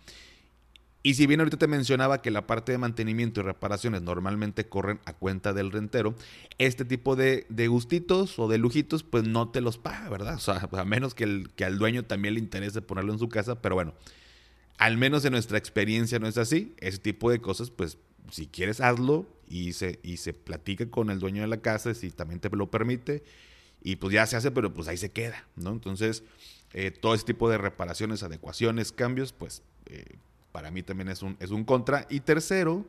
Y 1.03 1.15
si 1.15 1.27
bien 1.27 1.41
ahorita 1.41 1.59
te 1.59 1.69
mencionaba 1.69 2.23
que 2.23 2.31
la 2.31 2.47
parte 2.47 2.73
de 2.73 2.79
mantenimiento 2.79 3.41
y 3.41 3.45
reparaciones 3.45 4.03
normalmente 4.03 4.69
corren 4.69 5.01
a 5.05 5.13
cuenta 5.13 5.53
del 5.53 5.71
rentero, 5.71 6.17
este 6.59 6.85
tipo 6.85 7.15
de, 7.15 7.47
gustitos 7.69 8.39
o 8.39 8.49
de 8.49 8.59
lujitos, 8.59 9.05
pues 9.05 9.25
no 9.25 9.51
te 9.51 9.61
los 9.61 9.79
paga, 9.79 10.09
¿verdad? 10.09 10.35
O 10.35 10.41
sea, 10.41 10.69
a 10.73 10.85
menos 10.85 11.15
que, 11.15 11.25
el, 11.25 11.51
que 11.55 11.65
al 11.65 11.79
dueño 11.79 12.05
también 12.05 12.35
le 12.35 12.41
interese 12.41 12.83
ponerlo 12.83 13.13
en 13.13 13.19
su 13.19 13.29
casa, 13.29 13.63
pero 13.63 13.75
bueno, 13.75 13.95
Al 14.79 14.97
menos 14.97 15.25
en 15.25 15.33
nuestra 15.33 15.59
experiencia 15.59 16.19
no 16.19 16.27
es 16.27 16.39
así. 16.39 16.75
Ese 16.79 16.99
tipo 16.99 17.31
de 17.31 17.41
cosas, 17.41 17.71
pues 17.71 17.99
si 18.31 18.47
quieres 18.47 18.81
hazlo 18.81 19.27
y 19.49 19.73
se, 19.75 20.01
y 20.03 20.19
se 20.19 20.35
platica 20.35 20.91
con 20.91 21.11
el 21.11 21.21
dueño 21.21 21.43
de 21.43 21.49
la 21.49 21.61
casa 21.63 21.95
si 21.95 22.11
también 22.11 22.41
te 22.41 22.51
lo 22.51 22.71
permite 22.71 23.25
y 23.83 23.97
pues 23.97 24.13
ya 24.13 24.27
se 24.27 24.37
hace, 24.37 24.51
pero 24.51 24.73
pues 24.73 24.89
ahí 24.89 24.97
se 24.97 25.11
queda, 25.11 25.45
¿no? 25.57 25.71
Entonces, 25.71 26.25
eh, 26.73 26.91
todo 26.91 27.15
ese 27.15 27.25
tipo 27.25 27.49
de 27.49 27.59
reparaciones, 27.59 28.23
adecuaciones, 28.23 28.93
cambios, 28.93 29.33
pues 29.33 29.63
eh, 29.87 30.17
para 30.53 30.71
mí 30.71 30.83
también 30.83 31.09
es 31.09 31.23
un, 31.23 31.37
es 31.41 31.51
un 31.51 31.65
contra. 31.65 32.07
Y 32.11 32.21
tercero, 32.21 32.85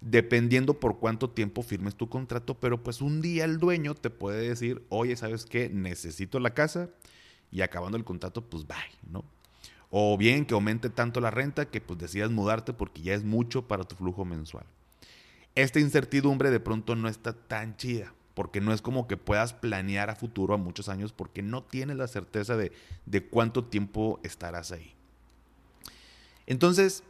dependiendo 0.00 0.80
por 0.80 0.98
cuánto 0.98 1.30
tiempo 1.30 1.62
firmes 1.62 1.94
tu 1.94 2.08
contrato, 2.08 2.54
pero 2.58 2.82
pues 2.82 3.00
un 3.00 3.20
día 3.20 3.44
el 3.44 3.58
dueño 3.58 3.94
te 3.94 4.10
puede 4.10 4.48
decir, 4.48 4.82
oye, 4.88 5.16
¿sabes 5.16 5.44
qué? 5.44 5.68
Necesito 5.68 6.40
la 6.40 6.54
casa 6.54 6.90
y 7.50 7.62
acabando 7.62 7.96
el 7.96 8.04
contrato, 8.04 8.42
pues 8.42 8.66
bye, 8.66 8.76
¿no? 9.10 9.24
O 9.90 10.18
bien 10.18 10.44
que 10.44 10.54
aumente 10.54 10.90
tanto 10.90 11.20
la 11.20 11.30
renta 11.30 11.66
que 11.66 11.80
pues 11.80 11.98
decidas 11.98 12.30
mudarte 12.30 12.72
porque 12.72 13.02
ya 13.02 13.14
es 13.14 13.22
mucho 13.22 13.68
para 13.68 13.84
tu 13.84 13.94
flujo 13.94 14.24
mensual. 14.24 14.66
Esta 15.54 15.78
incertidumbre 15.78 16.50
de 16.50 16.58
pronto 16.58 16.96
no 16.96 17.08
está 17.08 17.32
tan 17.32 17.76
chida, 17.76 18.12
porque 18.34 18.60
no 18.60 18.72
es 18.72 18.82
como 18.82 19.06
que 19.06 19.16
puedas 19.16 19.52
planear 19.52 20.10
a 20.10 20.16
futuro 20.16 20.54
a 20.54 20.58
muchos 20.58 20.88
años 20.88 21.12
porque 21.12 21.42
no 21.42 21.62
tienes 21.62 21.96
la 21.96 22.08
certeza 22.08 22.56
de, 22.56 22.72
de 23.06 23.24
cuánto 23.24 23.64
tiempo 23.64 24.20
estarás 24.22 24.72
ahí. 24.72 24.94
Entonces, 26.46 27.04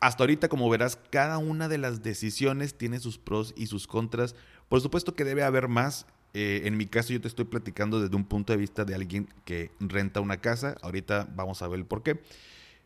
hasta 0.00 0.22
ahorita, 0.22 0.48
como 0.48 0.68
verás, 0.68 0.98
cada 1.10 1.38
una 1.38 1.68
de 1.68 1.78
las 1.78 2.02
decisiones 2.02 2.74
tiene 2.74 3.00
sus 3.00 3.18
pros 3.18 3.54
y 3.56 3.66
sus 3.66 3.86
contras. 3.86 4.34
Por 4.68 4.80
supuesto 4.80 5.14
que 5.14 5.24
debe 5.24 5.42
haber 5.42 5.68
más 5.68 6.06
eh, 6.34 6.62
en 6.64 6.76
mi 6.76 6.86
caso 6.86 7.12
yo 7.12 7.20
te 7.20 7.28
estoy 7.28 7.46
platicando 7.46 8.00
desde 8.00 8.14
un 8.14 8.24
punto 8.24 8.52
de 8.52 8.58
vista 8.58 8.84
de 8.84 8.94
alguien 8.94 9.28
que 9.44 9.70
renta 9.80 10.20
una 10.20 10.38
casa. 10.38 10.76
Ahorita 10.82 11.28
vamos 11.34 11.62
a 11.62 11.68
ver 11.68 11.80
el 11.80 11.86
por 11.86 12.02
qué. 12.02 12.20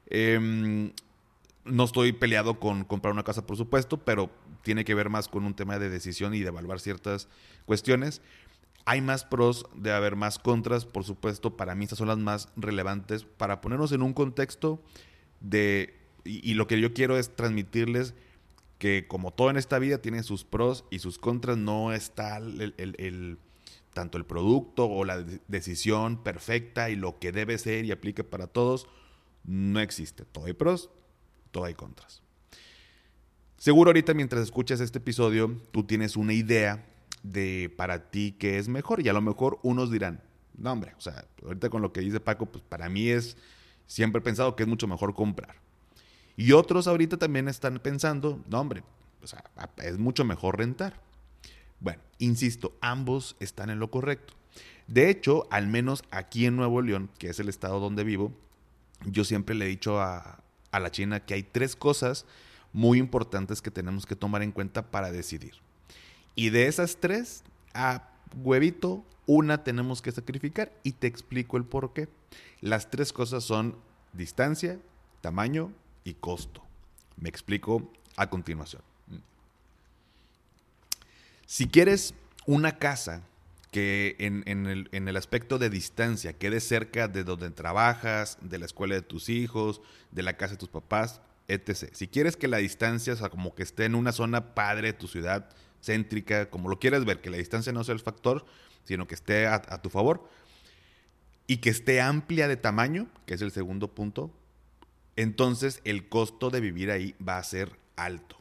Em, 0.06 0.92
no 1.64 1.85
estoy 1.85 2.12
peleado 2.12 2.59
con 2.59 2.85
comprar 2.85 3.12
una 3.12 3.25
casa, 3.25 3.47
por 3.47 3.57
supuesto, 3.57 3.99
pero 3.99 4.31
tiene 4.62 4.85
que 4.85 4.95
ver 4.95 5.11
más 5.11 5.28
con 5.28 5.45
un 5.45 5.54
tema 5.54 5.78
de 5.78 5.88
decisión 5.88 6.35
y 6.35 6.40
de 6.40 6.49
evaluar 6.49 6.81
ciertas 6.81 7.28
cuestiones. 7.66 8.21
Hay 8.85 9.00
más 9.00 9.25
pros 9.25 9.66
de 9.76 9.92
haber 9.92 10.16
más 10.16 10.38
contras, 10.38 10.87
por 10.87 11.04
supuesto, 11.04 11.57
para 11.57 11.75
mí 11.75 11.85
estas 11.85 11.99
son 11.99 12.09
las 12.09 12.19
más 12.19 12.49
relevantes 12.57 13.25
para 13.25 13.61
ponernos 13.61 13.92
en 13.92 14.02
un 14.02 14.12
contexto 14.12 14.83
de, 15.40 15.95
y 16.25 16.54
lo 16.54 16.66
que 16.66 16.81
yo 16.81 16.92
quiero 16.92 17.16
es 17.16 17.35
transmitirles 17.37 18.14
que 18.83 19.07
como 19.07 19.33
todo 19.33 19.49
en 19.49 19.57
esta 19.57 19.78
vida 19.78 19.99
tiene 19.99 20.25
sus 20.25 20.42
pros 20.42 20.85
y 20.90 20.99
sus 20.99 21.16
contras, 21.16 21.57
no 21.57 21.92
está 21.92 22.38
el, 22.38 23.38
tanto 23.95 24.19
el 24.19 24.25
producto 24.25 24.87
o 24.87 25.04
la 25.04 25.25
decisión 25.47 26.21
perfecta 26.25 26.90
y 26.90 26.97
lo 26.97 27.21
que 27.21 27.31
debe 27.31 27.59
ser 27.59 27.85
y 27.85 27.92
aplique 27.92 28.25
para 28.25 28.49
todos, 28.49 28.88
no 29.45 29.78
existe. 29.78 30.25
Todo 30.25 30.47
hay 30.47 30.54
pros, 30.54 30.90
todo 31.52 31.66
hay 31.66 31.75
contras. 31.75 32.23
Seguro 33.56 33.90
ahorita 33.90 34.12
mientras 34.14 34.42
escuchas 34.42 34.80
este 34.80 34.99
episodio, 34.99 35.56
tú 35.71 35.85
tienes 35.85 36.16
una 36.16 36.32
idea 36.32 36.85
de 37.23 37.73
para 37.76 38.11
ti 38.11 38.35
qué 38.37 38.59
es 38.59 38.66
mejor 38.66 39.00
y 39.00 39.09
a 39.09 39.12
lo 39.12 39.21
mejor 39.21 39.61
unos 39.62 39.92
dirán, 39.92 40.21
no 40.59 40.73
hombre, 40.73 40.94
o 40.99 41.00
sea, 41.00 41.25
ahorita 41.44 41.71
con 41.71 41.80
lo 41.80 41.92
que 41.92 42.00
dice 42.00 42.18
Paco, 42.18 42.47
pues 42.47 42.64
para 42.68 42.88
mí 42.88 43.09
es, 43.09 43.37
siempre 43.87 44.21
pensado 44.21 44.56
que 44.56 44.64
es 44.64 44.68
mucho 44.68 44.88
mejor 44.88 45.14
comprar. 45.14 45.54
Y 46.37 46.52
otros 46.52 46.88
ahorita 46.88 47.18
también 47.18 47.47
están 47.47 47.78
pensando, 47.78 48.42
no 48.49 48.61
hombre, 48.61 48.82
es 49.76 49.99
mucho 49.99 50.25
mejor 50.25 50.59
rentar. 50.59 51.00
Bueno, 51.78 52.02
insisto, 52.18 52.76
ambos 52.80 53.37
están 53.38 53.71
en 53.71 53.78
lo 53.78 53.90
correcto. 53.90 54.35
De 54.87 55.09
hecho, 55.11 55.47
al 55.50 55.68
menos 55.68 56.02
aquí 56.11 56.47
en 56.47 56.56
Nuevo 56.56 56.82
León, 56.82 57.11
que 57.18 57.28
es 57.28 57.38
el 57.38 57.49
estado 57.49 57.80
donde 57.80 58.02
vivo, 58.02 58.32
yo 59.04 59.25
siempre 59.25 59.54
le 59.54 59.66
he 59.66 59.68
dicho 59.68 60.00
a, 60.00 60.42
a 60.72 60.80
la 60.80 60.90
China 60.90 61.20
que 61.20 61.34
hay 61.34 61.44
tres 61.44 61.76
cosas 61.76 62.26
muy 62.72 62.98
importantes 62.98 63.62
que 63.62 63.70
tenemos 63.70 64.06
que 64.06 64.16
tomar 64.16 64.42
en 64.42 64.50
cuenta 64.50 64.90
para 64.90 65.12
decidir. 65.12 65.54
Y 66.34 66.50
de 66.50 66.66
esas 66.66 66.96
tres, 66.96 67.44
a 67.74 68.08
huevito, 68.34 69.04
una 69.26 69.62
tenemos 69.62 70.02
que 70.02 70.10
sacrificar 70.10 70.72
y 70.82 70.92
te 70.92 71.06
explico 71.06 71.56
el 71.56 71.64
por 71.64 71.92
qué. 71.92 72.08
Las 72.60 72.90
tres 72.90 73.12
cosas 73.12 73.44
son 73.44 73.76
distancia, 74.12 74.78
tamaño 75.20 75.70
y 76.04 76.14
costo. 76.14 76.62
Me 77.16 77.28
explico 77.28 77.92
a 78.16 78.30
continuación. 78.30 78.82
Si 81.46 81.68
quieres 81.68 82.14
una 82.46 82.78
casa 82.78 83.22
que 83.72 84.14
en, 84.20 84.44
el, 84.46 85.16
aspecto 85.16 85.58
de 85.58 85.70
distancia 85.70 86.34
quede 86.34 86.60
cerca 86.60 87.08
de 87.08 87.24
donde 87.24 87.50
trabajas, 87.50 88.38
de 88.40 88.58
la 88.58 88.66
escuela 88.66 88.94
de 88.94 89.02
tus 89.02 89.28
hijos, 89.28 89.80
de 90.12 90.22
la 90.22 90.36
casa 90.36 90.52
de 90.52 90.58
tus 90.58 90.68
papás, 90.68 91.20
etc. 91.48 91.90
Si 91.92 92.06
quieres 92.06 92.36
que 92.36 92.46
la 92.46 92.58
distancia, 92.58 93.14
o 93.14 93.16
sea, 93.16 93.30
como 93.30 93.54
que 93.54 93.64
esté 93.64 93.86
en 93.86 93.96
una 93.96 94.12
zona 94.12 94.54
padre 94.54 94.88
de 94.88 94.92
tu 94.92 95.08
ciudad, 95.08 95.48
céntrica, 95.82 96.48
como 96.50 96.68
lo 96.68 96.78
quieras 96.78 97.04
ver, 97.04 97.20
que 97.20 97.30
la 97.30 97.38
distancia 97.38 97.72
no 97.72 97.82
sea 97.82 97.94
el 97.94 98.00
factor, 98.00 98.46
sino 98.84 99.08
que 99.08 99.16
esté 99.16 99.48
a 99.48 99.82
tu 99.82 99.90
favor, 99.90 100.28
y 101.46 101.56
que 101.56 101.70
esté 101.70 102.00
amplia 102.00 102.46
de 102.46 102.56
tamaño, 102.56 103.08
que 103.26 103.34
es 103.34 103.42
el 103.42 103.50
segundo 103.52 103.94
punto, 103.94 104.32
entonces 105.16 105.80
el 105.84 106.08
costo 106.08 106.50
de 106.50 106.60
vivir 106.60 106.90
ahí 106.90 107.14
va 107.26 107.38
a 107.38 107.44
ser 107.44 107.78
alto. 107.96 108.36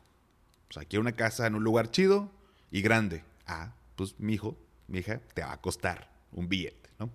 O 0.70 0.74
sea, 0.74 0.86
quiero 0.86 1.02
una 1.02 1.12
casa 1.14 1.48
en 1.48 1.56
un 1.56 1.64
lugar 1.64 1.92
chido 1.92 2.32
y 2.72 2.82
grande. 2.82 3.24
Ah, 3.46 3.74
pues 3.96 4.20
mi 4.20 4.34
hijo, 4.34 4.58
mi 4.92 5.00
hija, 5.00 5.20
te 5.34 5.42
va 5.42 5.54
a 5.54 5.62
costar 5.62 6.10
un 6.32 6.48
billete, 6.48 6.90
¿no? 7.00 7.10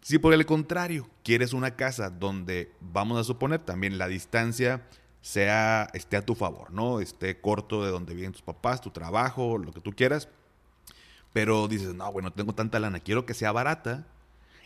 Si 0.00 0.18
por 0.18 0.34
el 0.34 0.44
contrario 0.44 1.08
quieres 1.22 1.52
una 1.52 1.76
casa 1.76 2.10
donde, 2.10 2.72
vamos 2.80 3.18
a 3.18 3.24
suponer, 3.24 3.60
también 3.60 3.96
la 3.96 4.08
distancia 4.08 4.82
sea, 5.24 5.88
esté 5.94 6.18
a 6.18 6.22
tu 6.26 6.34
favor, 6.34 6.70
¿no? 6.70 7.00
Esté 7.00 7.40
corto 7.40 7.82
de 7.82 7.90
donde 7.90 8.14
viven 8.14 8.32
tus 8.32 8.42
papás, 8.42 8.82
tu 8.82 8.90
trabajo, 8.90 9.56
lo 9.56 9.72
que 9.72 9.80
tú 9.80 9.92
quieras. 9.92 10.28
Pero 11.32 11.66
dices, 11.66 11.94
no, 11.94 12.12
bueno, 12.12 12.30
tengo 12.30 12.54
tanta 12.54 12.78
lana, 12.78 13.00
quiero 13.00 13.24
que 13.24 13.32
sea 13.32 13.50
barata. 13.50 14.06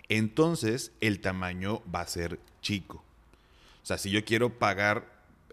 Entonces 0.08 0.90
el 1.00 1.20
tamaño 1.20 1.82
va 1.94 2.00
a 2.00 2.08
ser 2.08 2.40
chico. 2.60 3.04
O 3.84 3.86
sea, 3.86 3.98
si 3.98 4.10
yo 4.10 4.24
quiero 4.24 4.58
pagar 4.58 5.06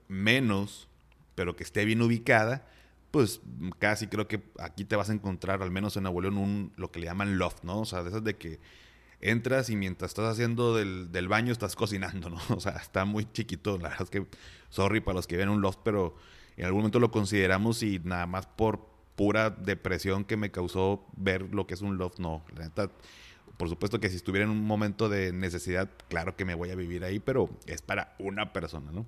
menos, 0.07 0.87
pero 1.35 1.55
que 1.55 1.63
esté 1.63 1.85
bien 1.85 2.01
ubicada, 2.01 2.67
pues 3.15 3.39
casi 3.79 4.07
creo 4.07 4.27
que 4.27 4.41
aquí 4.60 4.84
te 4.84 4.98
vas 4.98 5.10
a 5.10 5.13
encontrar, 5.13 5.63
al 5.63 5.72
menos 5.72 5.95
en 5.95 6.03
Nuevo 6.03 6.19
León, 6.19 6.38
un, 6.38 6.74
lo 6.75 6.91
que 6.91 7.00
le 7.00 7.05
llaman 7.05 7.38
loft, 7.38 7.63
¿no? 7.63 7.79
O 7.79 7.86
sea, 7.86 8.03
de 8.03 8.10
esas 8.10 8.25
de 8.25 8.36
que 8.36 8.60
entras 9.22 9.69
y 9.69 9.77
mientras 9.77 10.12
estás 10.12 10.34
haciendo 10.34 10.75
del, 10.75 11.27
baño 11.29 11.53
estás 11.53 11.77
cocinando, 11.77 12.29
¿no? 12.29 12.41
O 12.50 12.60
sea, 12.60 12.74
está 12.74 13.05
muy 13.05 13.25
chiquito. 13.31 13.77
La 13.77 13.88
verdad 13.88 14.01
es 14.01 14.10
que, 14.10 14.27
sorry 14.67 15.00
para 15.00 15.15
los 15.15 15.27
que 15.27 15.38
ven 15.38 15.48
un 15.48 15.62
loft, 15.62 15.79
pero 15.81 16.17
en 16.57 16.65
algún 16.65 16.79
momento 16.79 17.00
lo 17.00 17.10
consideramos 17.10 17.84
y 17.84 18.01
nada 18.03 18.27
más 18.27 18.48
por 18.48 18.86
pura 19.15 19.50
depresión 19.50 20.25
que 20.25 20.36
me 20.36 20.51
causó 20.51 21.05
ver 21.15 21.53
lo 21.53 21.67
que 21.67 21.75
es 21.75 21.81
un 21.81 21.98
loft, 21.98 22.19
no. 22.19 22.43
La 22.53 22.65
neta, 22.65 22.91
por 23.55 23.69
supuesto 23.69 24.01
que 24.01 24.10
si 24.10 24.17
estuviera 24.17 24.43
en 24.43 24.51
un 24.51 24.67
momento 24.67 25.07
de 25.07 25.31
necesidad, 25.31 25.89
claro 26.10 26.36
que 26.36 26.43
me 26.43 26.53
voy 26.53 26.72
a 26.72 26.75
vivir 26.75 27.05
ahí, 27.05 27.19
pero 27.19 27.50
es 27.65 27.81
para 27.81 28.13
una 28.19 28.51
persona, 28.51 28.91
¿no? 28.91 29.05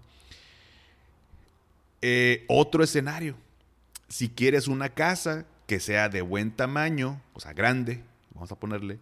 Eh, 2.01 2.45
otro 2.47 2.85
escenario, 2.85 3.35
si 4.09 4.29
quieres 4.29 4.67
una 4.67 4.89
casa 4.89 5.45
que 5.65 5.79
sea 5.79 6.09
de 6.09 6.21
buen 6.21 6.51
tamaño, 6.51 7.21
o 7.33 7.39
sea, 7.39 7.53
grande, 7.53 8.03
vamos 8.33 8.51
a 8.51 8.59
ponerle, 8.59 8.99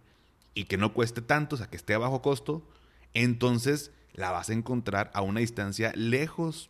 y 0.54 0.66
que 0.66 0.78
no 0.78 0.94
cueste 0.94 1.22
tanto, 1.22 1.56
o 1.56 1.58
sea, 1.58 1.68
que 1.68 1.76
esté 1.76 1.94
a 1.94 2.00
bajo 2.00 2.22
costo, 2.22 2.64
entonces 3.14 3.92
la 4.14 4.32
vas 4.32 4.50
a 4.50 4.54
encontrar 4.54 5.12
a 5.14 5.22
una 5.22 5.42
distancia 5.42 5.92
lejos. 5.96 6.70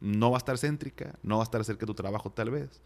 No 0.00 0.30
va 0.30 0.38
a 0.38 0.38
estar 0.38 0.58
céntrica, 0.58 1.18
no 1.22 1.36
va 1.36 1.42
a 1.42 1.44
estar 1.44 1.64
cerca 1.64 1.80
de 1.80 1.86
tu 1.86 1.94
trabajo 1.94 2.30
tal 2.30 2.50
vez. 2.50 2.80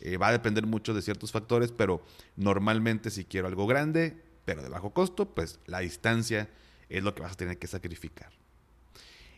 Eh, 0.00 0.16
va 0.16 0.28
a 0.28 0.32
depender 0.32 0.66
mucho 0.66 0.92
de 0.92 1.02
ciertos 1.02 1.32
factores, 1.32 1.72
pero 1.72 2.02
normalmente 2.36 3.10
si 3.10 3.24
quiero 3.24 3.48
algo 3.48 3.66
grande, 3.66 4.22
pero 4.44 4.62
de 4.62 4.68
bajo 4.68 4.90
costo, 4.92 5.34
pues 5.34 5.60
la 5.66 5.80
distancia 5.80 6.48
es 6.88 7.02
lo 7.02 7.14
que 7.14 7.22
vas 7.22 7.32
a 7.32 7.36
tener 7.36 7.58
que 7.58 7.66
sacrificar. 7.66 8.32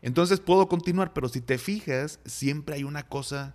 Entonces 0.03 0.41
puedo 0.41 0.69
continuar, 0.69 1.13
pero 1.13 1.29
si 1.29 1.41
te 1.41 1.59
fijas, 1.59 2.21
siempre 2.25 2.77
hay 2.77 2.85
una 2.85 3.05
cosa 3.05 3.55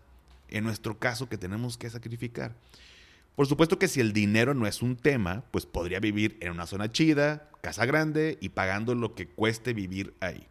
en 0.50 0.64
nuestro 0.64 1.00
caso 1.00 1.30
que 1.30 1.38
tenemos 1.38 1.78
que 1.78 1.90
sacrificar. 1.90 2.56
Por 3.36 3.48
supuesto 3.48 3.78
que 3.78 3.90
si 3.90 4.00
el 4.00 4.14
dinero 4.14 4.54
no 4.54 4.66
es 4.66 4.82
un 4.82 4.96
tema, 4.96 5.44
pues 5.52 5.66
podría 5.66 6.00
vivir 6.00 6.38
en 6.40 6.52
una 6.52 6.68
zona 6.68 6.92
chida, 6.92 7.50
casa 7.62 7.86
grande 7.86 8.38
y 8.40 8.50
pagando 8.50 8.96
lo 8.96 9.14
que 9.14 9.28
cueste 9.28 9.74
vivir 9.74 10.14
ahí. 10.22 10.48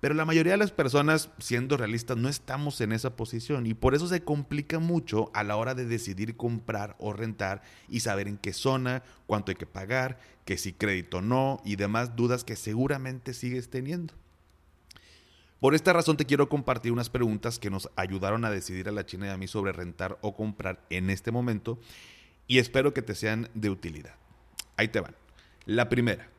Pero 0.00 0.14
la 0.14 0.24
mayoría 0.24 0.52
de 0.52 0.58
las 0.58 0.72
personas, 0.72 1.28
siendo 1.38 1.76
realistas, 1.76 2.16
no 2.16 2.30
estamos 2.30 2.80
en 2.80 2.92
esa 2.92 3.16
posición 3.16 3.66
y 3.66 3.74
por 3.74 3.94
eso 3.94 4.06
se 4.06 4.22
complica 4.22 4.78
mucho 4.78 5.30
a 5.34 5.44
la 5.44 5.56
hora 5.56 5.74
de 5.74 5.84
decidir 5.84 6.36
comprar 6.36 6.96
o 6.98 7.12
rentar 7.12 7.62
y 7.88 8.00
saber 8.00 8.26
en 8.26 8.38
qué 8.38 8.54
zona, 8.54 9.02
cuánto 9.26 9.50
hay 9.50 9.56
que 9.56 9.66
pagar, 9.66 10.18
que 10.46 10.56
si 10.56 10.72
crédito 10.72 11.18
o 11.18 11.22
no 11.22 11.60
y 11.66 11.76
demás 11.76 12.16
dudas 12.16 12.44
que 12.44 12.56
seguramente 12.56 13.34
sigues 13.34 13.68
teniendo. 13.68 14.14
Por 15.60 15.74
esta 15.74 15.92
razón 15.92 16.16
te 16.16 16.24
quiero 16.24 16.48
compartir 16.48 16.90
unas 16.90 17.10
preguntas 17.10 17.58
que 17.58 17.70
nos 17.70 17.90
ayudaron 17.96 18.44
a 18.44 18.50
decidir 18.50 18.88
a 18.88 18.92
la 18.92 19.06
China 19.06 19.26
y 19.26 19.30
a 19.30 19.36
mí 19.36 19.46
sobre 19.46 19.72
rentar 19.72 20.18
o 20.22 20.34
comprar 20.34 20.84
en 20.90 21.10
este 21.10 21.30
momento 21.30 21.78
y 22.46 22.58
espero 22.58 22.94
que 22.94 23.02
te 23.02 23.14
sean 23.14 23.48
de 23.54 23.70
utilidad. 23.70 24.14
Ahí 24.76 24.88
te 24.88 25.00
van. 25.00 25.14
La 25.66 25.90
primera, 25.90 26.30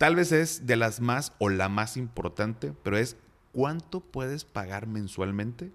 Tal 0.00 0.16
vez 0.16 0.32
es 0.32 0.66
de 0.66 0.76
las 0.76 1.02
más 1.02 1.34
o 1.38 1.50
la 1.50 1.68
más 1.68 1.98
importante, 1.98 2.72
pero 2.82 2.96
es 2.96 3.18
cuánto 3.52 4.00
puedes 4.00 4.46
pagar 4.46 4.86
mensualmente, 4.86 5.70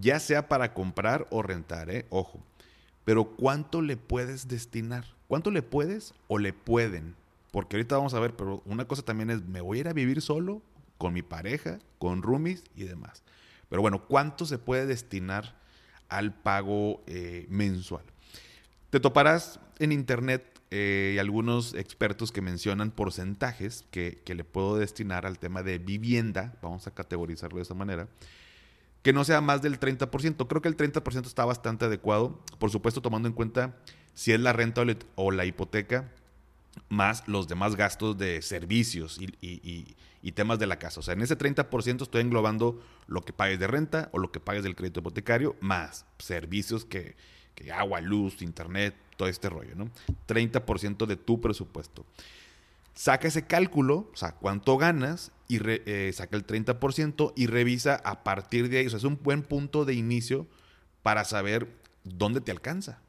ya 0.00 0.18
sea 0.18 0.48
para 0.48 0.72
comprar 0.72 1.26
o 1.28 1.42
rentar, 1.42 1.90
¿eh? 1.90 2.06
ojo, 2.08 2.40
pero 3.04 3.36
cuánto 3.36 3.82
le 3.82 3.98
puedes 3.98 4.48
destinar, 4.48 5.04
cuánto 5.28 5.50
le 5.50 5.60
puedes 5.60 6.14
o 6.28 6.38
le 6.38 6.54
pueden, 6.54 7.14
porque 7.52 7.76
ahorita 7.76 7.96
vamos 7.96 8.14
a 8.14 8.20
ver, 8.20 8.34
pero 8.34 8.62
una 8.64 8.86
cosa 8.86 9.02
también 9.02 9.30
es, 9.30 9.44
¿me 9.44 9.60
voy 9.60 9.78
a 9.78 9.80
ir 9.82 9.88
a 9.88 9.92
vivir 9.92 10.20
solo 10.20 10.62
con 10.98 11.12
mi 11.12 11.22
pareja, 11.22 11.78
con 11.98 12.22
roomies 12.22 12.64
y 12.74 12.84
demás? 12.84 13.22
Pero 13.68 13.82
bueno, 13.82 14.06
¿cuánto 14.08 14.46
se 14.46 14.58
puede 14.58 14.86
destinar 14.86 15.54
al 16.08 16.34
pago 16.34 17.02
eh, 17.06 17.46
mensual? 17.48 18.04
Te 18.90 19.00
toparás 19.00 19.60
en 19.78 19.92
internet 19.92 20.60
eh, 20.70 21.18
algunos 21.20 21.74
expertos 21.74 22.32
que 22.32 22.40
mencionan 22.40 22.90
porcentajes 22.90 23.84
que, 23.90 24.22
le 24.26 24.44
puedo 24.44 24.78
destinar 24.78 25.26
al 25.26 25.38
tema 25.38 25.62
de 25.62 25.78
vivienda, 25.78 26.54
vamos 26.62 26.86
a 26.86 26.94
categorizarlo 26.94 27.58
de 27.58 27.64
esa 27.64 27.74
manera, 27.74 28.08
que 29.02 29.12
no 29.12 29.24
sea 29.24 29.42
más 29.42 29.60
del 29.60 29.78
30%. 29.78 30.46
Creo 30.48 30.62
que 30.62 30.68
el 30.68 30.76
30% 30.78 31.26
está 31.26 31.44
bastante 31.44 31.84
adecuado, 31.84 32.40
por 32.58 32.70
supuesto 32.70 33.02
tomando 33.02 33.28
en 33.28 33.34
cuenta 33.34 33.76
si 34.14 34.32
es 34.32 34.40
la 34.40 34.54
renta 34.54 34.82
o 35.14 35.30
la 35.30 35.44
hipoteca, 35.44 36.10
más 36.88 37.26
los 37.26 37.48
demás 37.48 37.76
gastos 37.76 38.18
de 38.18 38.42
servicios 38.42 39.18
y, 39.20 40.32
temas 40.32 40.58
de 40.58 40.66
la 40.66 40.78
casa. 40.78 41.00
O 41.00 41.02
sea, 41.02 41.14
en 41.14 41.22
ese 41.22 41.36
30% 41.36 42.02
estoy 42.02 42.20
englobando 42.20 42.80
lo 43.06 43.22
que 43.22 43.32
pagues 43.32 43.58
de 43.58 43.66
renta 43.66 44.08
o 44.12 44.18
lo 44.18 44.30
que 44.32 44.40
pagues 44.40 44.62
del 44.62 44.76
crédito 44.76 45.00
hipotecario, 45.00 45.56
más 45.60 46.06
servicios 46.18 46.84
que, 46.84 47.16
agua, 47.72 48.00
luz, 48.00 48.42
internet, 48.42 48.94
todo 49.16 49.28
este 49.28 49.48
rollo, 49.48 49.74
¿no? 49.74 49.90
30% 50.26 51.06
de 51.06 51.16
tu 51.16 51.40
presupuesto. 51.40 52.04
Saca 52.94 53.28
ese 53.28 53.46
cálculo, 53.46 54.10
o 54.12 54.16
sea, 54.16 54.32
cuánto 54.32 54.76
ganas, 54.76 55.32
y 55.48 55.58
eh, 55.62 56.10
saca 56.14 56.36
el 56.36 56.46
30% 56.46 57.32
y 57.36 57.46
revisa 57.46 57.96
a 58.04 58.24
partir 58.24 58.68
de 58.68 58.78
ahí. 58.78 58.86
O 58.86 58.90
sea, 58.90 58.98
es 58.98 59.04
un 59.04 59.18
buen 59.22 59.42
punto 59.42 59.84
de 59.84 59.94
inicio 59.94 60.46
para 61.02 61.24
saber 61.24 61.68
dónde 62.04 62.40
te 62.40 62.50
alcanza. 62.50 63.00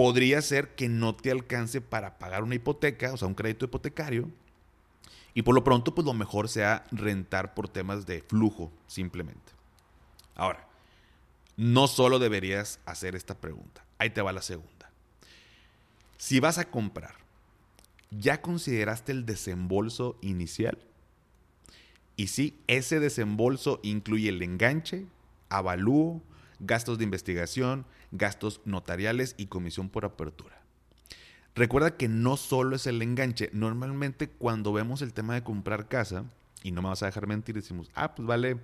Podría 0.00 0.40
ser 0.40 0.74
que 0.76 0.88
no 0.88 1.14
te 1.14 1.30
alcance 1.30 1.82
para 1.82 2.18
pagar 2.18 2.42
una 2.42 2.54
hipoteca, 2.54 3.12
o 3.12 3.18
sea, 3.18 3.28
un 3.28 3.34
crédito 3.34 3.66
hipotecario, 3.66 4.30
y 5.34 5.42
por 5.42 5.54
lo 5.54 5.62
pronto, 5.62 5.94
pues 5.94 6.06
lo 6.06 6.14
mejor 6.14 6.48
sea 6.48 6.86
rentar 6.90 7.52
por 7.52 7.68
temas 7.68 8.06
de 8.06 8.22
flujo, 8.22 8.72
simplemente. 8.86 9.52
Ahora, 10.34 10.66
no 11.58 11.86
solo 11.86 12.18
deberías 12.18 12.80
hacer 12.86 13.14
esta 13.14 13.34
pregunta. 13.34 13.84
Ahí 13.98 14.08
te 14.08 14.22
va 14.22 14.32
la 14.32 14.40
segunda. 14.40 14.90
Si 16.16 16.40
vas 16.40 16.56
a 16.56 16.70
comprar, 16.70 17.16
¿ya 18.10 18.40
consideraste 18.40 19.12
el 19.12 19.26
desembolso 19.26 20.16
inicial? 20.22 20.78
Y 22.16 22.28
sí, 22.28 22.58
ese 22.68 23.00
desembolso 23.00 23.80
incluye 23.82 24.30
el 24.30 24.40
enganche, 24.40 25.04
avalúo, 25.50 26.22
gastos 26.60 26.98
de 26.98 27.04
investigación, 27.04 27.86
gastos 28.12 28.60
notariales 28.64 29.34
y 29.36 29.46
comisión 29.46 29.88
por 29.88 30.04
apertura. 30.04 30.60
Recuerda 31.54 31.96
que 31.96 32.08
no 32.08 32.36
solo 32.36 32.76
es 32.76 32.86
el 32.86 33.02
enganche. 33.02 33.50
Normalmente 33.52 34.28
cuando 34.28 34.72
vemos 34.72 35.02
el 35.02 35.12
tema 35.12 35.34
de 35.34 35.42
comprar 35.42 35.88
casa, 35.88 36.24
y 36.62 36.72
no 36.72 36.82
me 36.82 36.88
vas 36.88 37.02
a 37.02 37.06
dejar 37.06 37.26
mentir, 37.26 37.54
decimos, 37.54 37.90
ah, 37.94 38.14
pues 38.14 38.26
vale, 38.26 38.58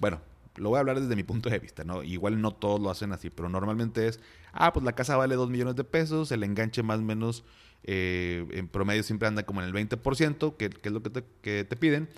bueno, 0.00 0.20
lo 0.56 0.70
voy 0.70 0.78
a 0.78 0.80
hablar 0.80 1.00
desde 1.00 1.16
mi 1.16 1.22
punto 1.22 1.50
de 1.50 1.58
vista, 1.58 1.84
¿no? 1.84 2.02
Igual 2.02 2.40
no 2.40 2.52
todos 2.52 2.80
lo 2.80 2.90
hacen 2.90 3.12
así, 3.12 3.30
pero 3.30 3.48
normalmente 3.48 4.08
es, 4.08 4.20
ah, 4.52 4.72
pues 4.72 4.84
la 4.84 4.92
casa 4.92 5.16
vale 5.16 5.34
2 5.34 5.50
millones 5.50 5.76
de 5.76 5.84
pesos, 5.84 6.32
el 6.32 6.42
enganche 6.42 6.82
más 6.82 7.00
o 7.00 7.02
menos 7.02 7.44
eh, 7.84 8.46
en 8.52 8.68
promedio 8.68 9.02
siempre 9.02 9.28
anda 9.28 9.44
como 9.44 9.62
en 9.62 9.68
el 9.68 9.74
20%, 9.74 10.56
que, 10.56 10.70
que 10.70 10.88
es 10.88 10.92
lo 10.92 11.02
que 11.02 11.10
te, 11.10 11.24
que 11.42 11.64
te, 11.64 11.76
piden. 11.76 12.08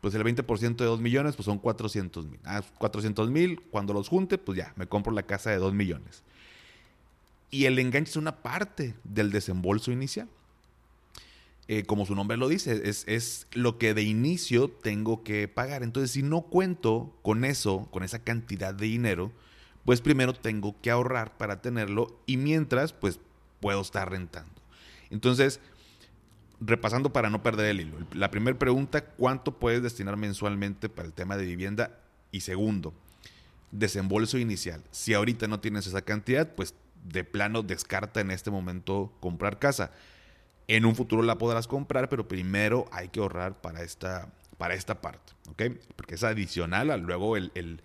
Pues 0.00 0.14
el 0.14 0.24
20% 0.24 0.76
de 0.76 0.84
2 0.84 1.00
millones, 1.00 1.36
pues 1.36 1.44
son 1.44 1.58
400 1.58 2.26
mil. 2.26 2.40
Ah, 2.44 2.62
400 2.78 3.30
mil, 3.30 3.60
cuando 3.70 3.92
los 3.92 4.08
junte, 4.08 4.38
pues 4.38 4.58
ya, 4.58 4.72
me 4.76 4.86
compro 4.86 5.12
la 5.12 5.24
casa 5.24 5.50
de 5.50 5.56
2 5.56 5.74
millones. 5.74 6.22
Y 7.50 7.66
el 7.66 7.78
enganche 7.78 8.10
es 8.10 8.16
una 8.16 8.42
parte 8.42 8.94
del 9.04 9.30
desembolso 9.30 9.92
inicial. 9.92 10.28
Eh, 11.72 11.84
como 11.84 12.04
su 12.04 12.16
nombre 12.16 12.36
lo 12.36 12.48
dice, 12.48 12.82
es, 12.84 13.46
lo 13.52 13.78
que 13.78 13.94
de 13.94 14.02
inicio 14.02 14.68
tengo 14.70 15.22
que 15.22 15.46
pagar. 15.46 15.82
Entonces, 15.82 16.10
si 16.10 16.22
no 16.22 16.42
cuento 16.42 17.16
con 17.22 17.44
eso, 17.44 17.86
con 17.92 18.02
esa 18.02 18.24
cantidad 18.24 18.74
de 18.74 18.86
dinero, 18.86 19.30
pues 19.84 20.00
primero 20.00 20.32
tengo 20.32 20.74
que 20.80 20.90
ahorrar 20.90 21.36
para 21.36 21.60
tenerlo 21.60 22.18
y 22.26 22.38
mientras, 22.38 22.92
pues 22.92 23.20
puedo 23.60 23.82
estar 23.82 24.10
rentando. 24.10 24.52
Entonces, 25.10 25.60
repasando 26.60 27.12
para 27.12 27.30
no 27.30 27.42
perder 27.42 27.66
el 27.66 27.80
hilo. 27.80 27.98
La 28.12 28.30
primera 28.30 28.58
pregunta, 28.58 29.04
¿cuánto 29.04 29.58
puedes 29.58 29.82
destinar 29.82 30.16
mensualmente 30.16 30.88
para 30.88 31.06
el 31.06 31.14
tema 31.14 31.36
de 31.36 31.46
vivienda? 31.46 31.98
Y 32.32 32.40
segundo, 32.40 32.94
desembolso 33.70 34.38
inicial. 34.38 34.82
Si 34.90 35.14
ahorita 35.14 35.48
no 35.48 35.60
tienes 35.60 35.86
esa 35.86 36.02
cantidad, 36.02 36.54
pues 36.54 36.74
de 37.04 37.24
plano 37.24 37.62
descarta 37.62 38.20
en 38.20 38.30
este 38.30 38.50
momento 38.50 39.12
comprar 39.20 39.58
casa. 39.58 39.90
En 40.68 40.84
un 40.84 40.94
futuro 40.94 41.22
la 41.22 41.38
podrás 41.38 41.66
comprar, 41.66 42.08
pero 42.08 42.28
primero 42.28 42.86
hay 42.92 43.08
que 43.08 43.20
ahorrar 43.20 43.60
para 43.60 43.82
esta, 43.82 44.32
para 44.58 44.74
esta 44.74 45.00
parte, 45.00 45.32
¿ok? 45.48 45.62
Porque 45.96 46.14
es 46.14 46.22
adicional 46.22 46.90
a 46.90 46.96
luego 46.96 47.36
el, 47.36 47.82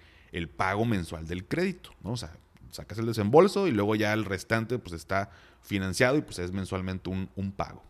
pago 0.56 0.86
mensual 0.86 1.26
del 1.28 1.46
crédito, 1.46 1.92
¿no? 2.04 2.12
O 2.12 2.18
sea, 2.18 2.34
sacas 2.72 2.98
el 2.98 3.06
desembolso 3.06 3.68
y 3.68 3.72
luego 3.72 3.96
ya 3.96 4.14
el 4.14 4.26
restante 4.26 4.78
pues 4.78 4.94
está 4.94 5.32
financiado 5.62 6.18
y 6.18 6.22
pues 6.22 6.40
es 6.40 6.52
mensualmente 6.52 7.10
un, 7.10 7.30
un 7.36 7.54
pago. 7.54 7.82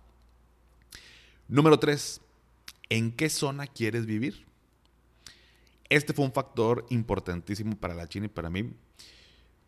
Número 1.47 1.79
tres, 1.79 2.21
¿en 2.89 3.11
qué 3.11 3.29
zona 3.29 3.67
quieres 3.67 4.05
vivir? 4.05 4.45
Este 5.89 6.13
fue 6.13 6.25
un 6.25 6.33
factor 6.33 6.85
importantísimo 6.89 7.75
para 7.77 7.93
la 7.93 8.07
China 8.07 8.25
y 8.25 8.29
para 8.29 8.49
mí. 8.49 8.73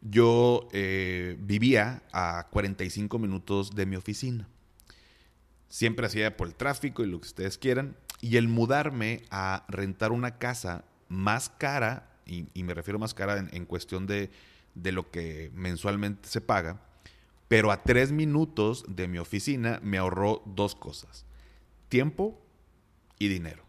Yo 0.01 0.67
eh, 0.71 1.37
vivía 1.39 2.03
a 2.11 2.47
45 2.51 3.19
minutos 3.19 3.71
de 3.71 3.85
mi 3.85 3.95
oficina 3.95 4.47
siempre 5.69 6.05
hacía 6.05 6.37
por 6.37 6.47
el 6.47 6.55
tráfico 6.55 7.03
y 7.03 7.07
lo 7.07 7.19
que 7.19 7.27
ustedes 7.27 7.57
quieran. 7.57 7.95
Y 8.21 8.37
el 8.37 8.47
mudarme 8.47 9.23
a 9.29 9.65
rentar 9.67 10.11
una 10.11 10.37
casa 10.37 10.85
más 11.07 11.49
cara, 11.49 12.09
y, 12.25 12.47
me 12.63 12.73
refiero 12.73 12.99
más 12.99 13.13
cara 13.13 13.47
en, 13.51 13.65
cuestión 13.65 14.07
de, 14.07 14.31
de, 14.75 14.91
lo 14.91 15.11
que 15.11 15.51
mensualmente 15.53 16.27
se 16.27 16.41
paga, 16.41 16.81
pero 17.47 17.71
a 17.71 17.83
tres 17.83 18.11
minutos 18.11 18.83
de 18.87 19.07
mi 19.07 19.17
oficina 19.17 19.79
me 19.83 19.97
ahorró 19.97 20.41
dos 20.45 20.75
cosas, 20.75 21.25
tiempo 21.89 22.41
y 23.19 23.28
dinero. 23.28 23.63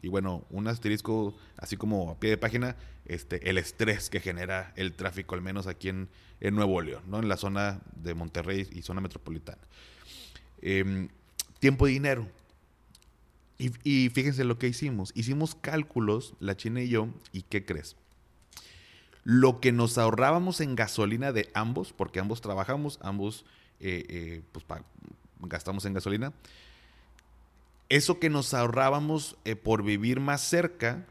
Y 0.00 0.08
bueno, 0.08 0.44
un 0.50 0.68
asterisco, 0.68 1.36
así 1.56 1.76
como 1.76 2.10
a 2.10 2.20
pie 2.20 2.30
de 2.30 2.38
página, 2.38 2.76
este, 3.04 3.48
el 3.50 3.58
estrés 3.58 4.10
que 4.10 4.20
genera 4.20 4.72
el 4.76 4.94
tráfico, 4.94 5.34
al 5.34 5.42
menos 5.42 5.66
aquí 5.66 5.88
en, 5.88 6.08
en 6.40 6.54
Nuevo 6.54 6.80
León, 6.80 7.02
¿no? 7.08 7.18
en 7.18 7.28
la 7.28 7.36
zona 7.36 7.80
de 7.96 8.14
Monterrey 8.14 8.68
y 8.72 8.82
zona 8.82 9.00
metropolitana. 9.00 9.62
Eh, 10.62 11.08
tiempo 11.58 11.88
y 11.88 11.92
dinero. 11.92 12.28
Y, 13.58 14.08
fíjense 14.10 14.44
lo 14.44 14.56
que 14.56 14.68
hicimos. 14.68 15.10
Hicimos 15.16 15.56
cálculos, 15.56 16.34
la 16.38 16.56
China 16.56 16.80
y 16.80 16.88
yo, 16.88 17.08
¿y 17.32 17.42
qué 17.42 17.64
crees? 17.64 17.96
Lo 19.24 19.60
que 19.60 19.72
nos 19.72 19.98
ahorrábamos 19.98 20.60
en 20.60 20.76
gasolina 20.76 21.32
de 21.32 21.50
ambos, 21.54 21.92
porque 21.92 22.20
ambos 22.20 22.40
trabajamos, 22.40 23.00
ambos 23.02 23.44
eh, 23.80 24.06
eh, 24.08 24.42
pues, 24.52 24.64
gastamos 25.40 25.84
en 25.86 25.94
gasolina, 25.94 26.32
eso 27.88 28.18
que 28.18 28.30
nos 28.30 28.54
ahorrábamos 28.54 29.36
eh, 29.44 29.56
por 29.56 29.82
vivir 29.82 30.20
más 30.20 30.40
cerca 30.42 31.06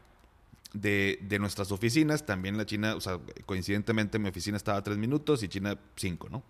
de, 0.72 1.18
de, 1.22 1.38
nuestras 1.38 1.72
oficinas, 1.72 2.26
también 2.26 2.56
la 2.56 2.66
China, 2.66 2.94
o 2.94 3.00
sea, 3.00 3.18
coincidentemente 3.46 4.18
mi 4.18 4.28
oficina 4.28 4.56
estaba 4.56 4.78
a 4.78 4.82
tres 4.82 4.98
minutos 4.98 5.42
y 5.42 5.48
China 5.48 5.78
cinco, 5.96 6.28
¿no? 6.28 6.42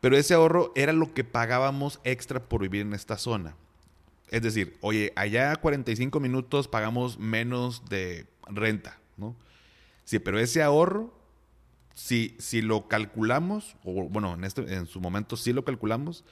Pero 0.00 0.16
ese 0.16 0.34
ahorro 0.34 0.72
era 0.76 0.92
lo 0.92 1.12
que 1.12 1.24
pagábamos 1.24 2.00
extra 2.04 2.40
por 2.40 2.62
vivir 2.62 2.82
en 2.82 2.94
esta 2.94 3.18
zona. 3.18 3.56
Es 4.30 4.42
decir, 4.42 4.76
oye, 4.80 5.12
allá 5.16 5.56
45 5.56 6.20
minutos 6.20 6.68
pagamos 6.68 7.18
menos 7.18 7.88
de 7.88 8.26
renta, 8.46 8.98
¿no? 9.16 9.34
Sí, 10.04 10.18
pero 10.18 10.38
ese 10.38 10.62
ahorro, 10.62 11.12
si, 11.94 12.36
si 12.38 12.62
lo 12.62 12.88
calculamos, 12.88 13.76
o 13.84 14.08
bueno, 14.08 14.34
en, 14.34 14.44
este, 14.44 14.72
en 14.72 14.86
su 14.86 15.00
momento 15.00 15.36
sí 15.36 15.52
lo 15.52 15.64
calculamos, 15.64 16.24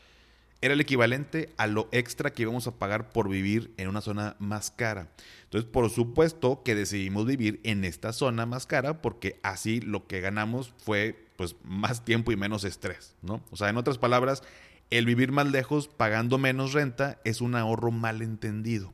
era 0.60 0.74
el 0.74 0.80
equivalente 0.80 1.52
a 1.56 1.66
lo 1.66 1.88
extra 1.92 2.32
que 2.32 2.42
íbamos 2.42 2.66
a 2.66 2.78
pagar 2.78 3.10
por 3.10 3.28
vivir 3.28 3.72
en 3.76 3.88
una 3.88 4.00
zona 4.00 4.36
más 4.38 4.70
cara. 4.70 5.08
Entonces, 5.44 5.70
por 5.70 5.90
supuesto 5.90 6.62
que 6.64 6.74
decidimos 6.74 7.26
vivir 7.26 7.60
en 7.62 7.84
esta 7.84 8.12
zona 8.12 8.46
más 8.46 8.66
cara 8.66 9.02
porque 9.02 9.38
así 9.42 9.80
lo 9.80 10.06
que 10.06 10.20
ganamos 10.20 10.72
fue 10.78 11.26
pues 11.36 11.56
más 11.64 12.04
tiempo 12.04 12.32
y 12.32 12.36
menos 12.36 12.64
estrés, 12.64 13.14
¿no? 13.22 13.42
O 13.50 13.56
sea, 13.56 13.68
en 13.68 13.76
otras 13.76 13.98
palabras, 13.98 14.42
el 14.90 15.04
vivir 15.04 15.32
más 15.32 15.46
lejos 15.46 15.88
pagando 15.88 16.38
menos 16.38 16.72
renta 16.72 17.20
es 17.24 17.40
un 17.40 17.54
ahorro 17.54 17.90
mal 17.90 18.22
entendido. 18.22 18.92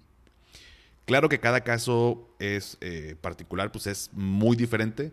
Claro 1.05 1.29
que 1.29 1.41
cada 1.41 1.63
caso 1.63 2.29
es 2.39 2.79
eh, 2.81 3.17
particular, 3.21 3.73
pues 3.73 3.87
es 3.87 4.11
muy 4.13 4.57
diferente, 4.57 5.13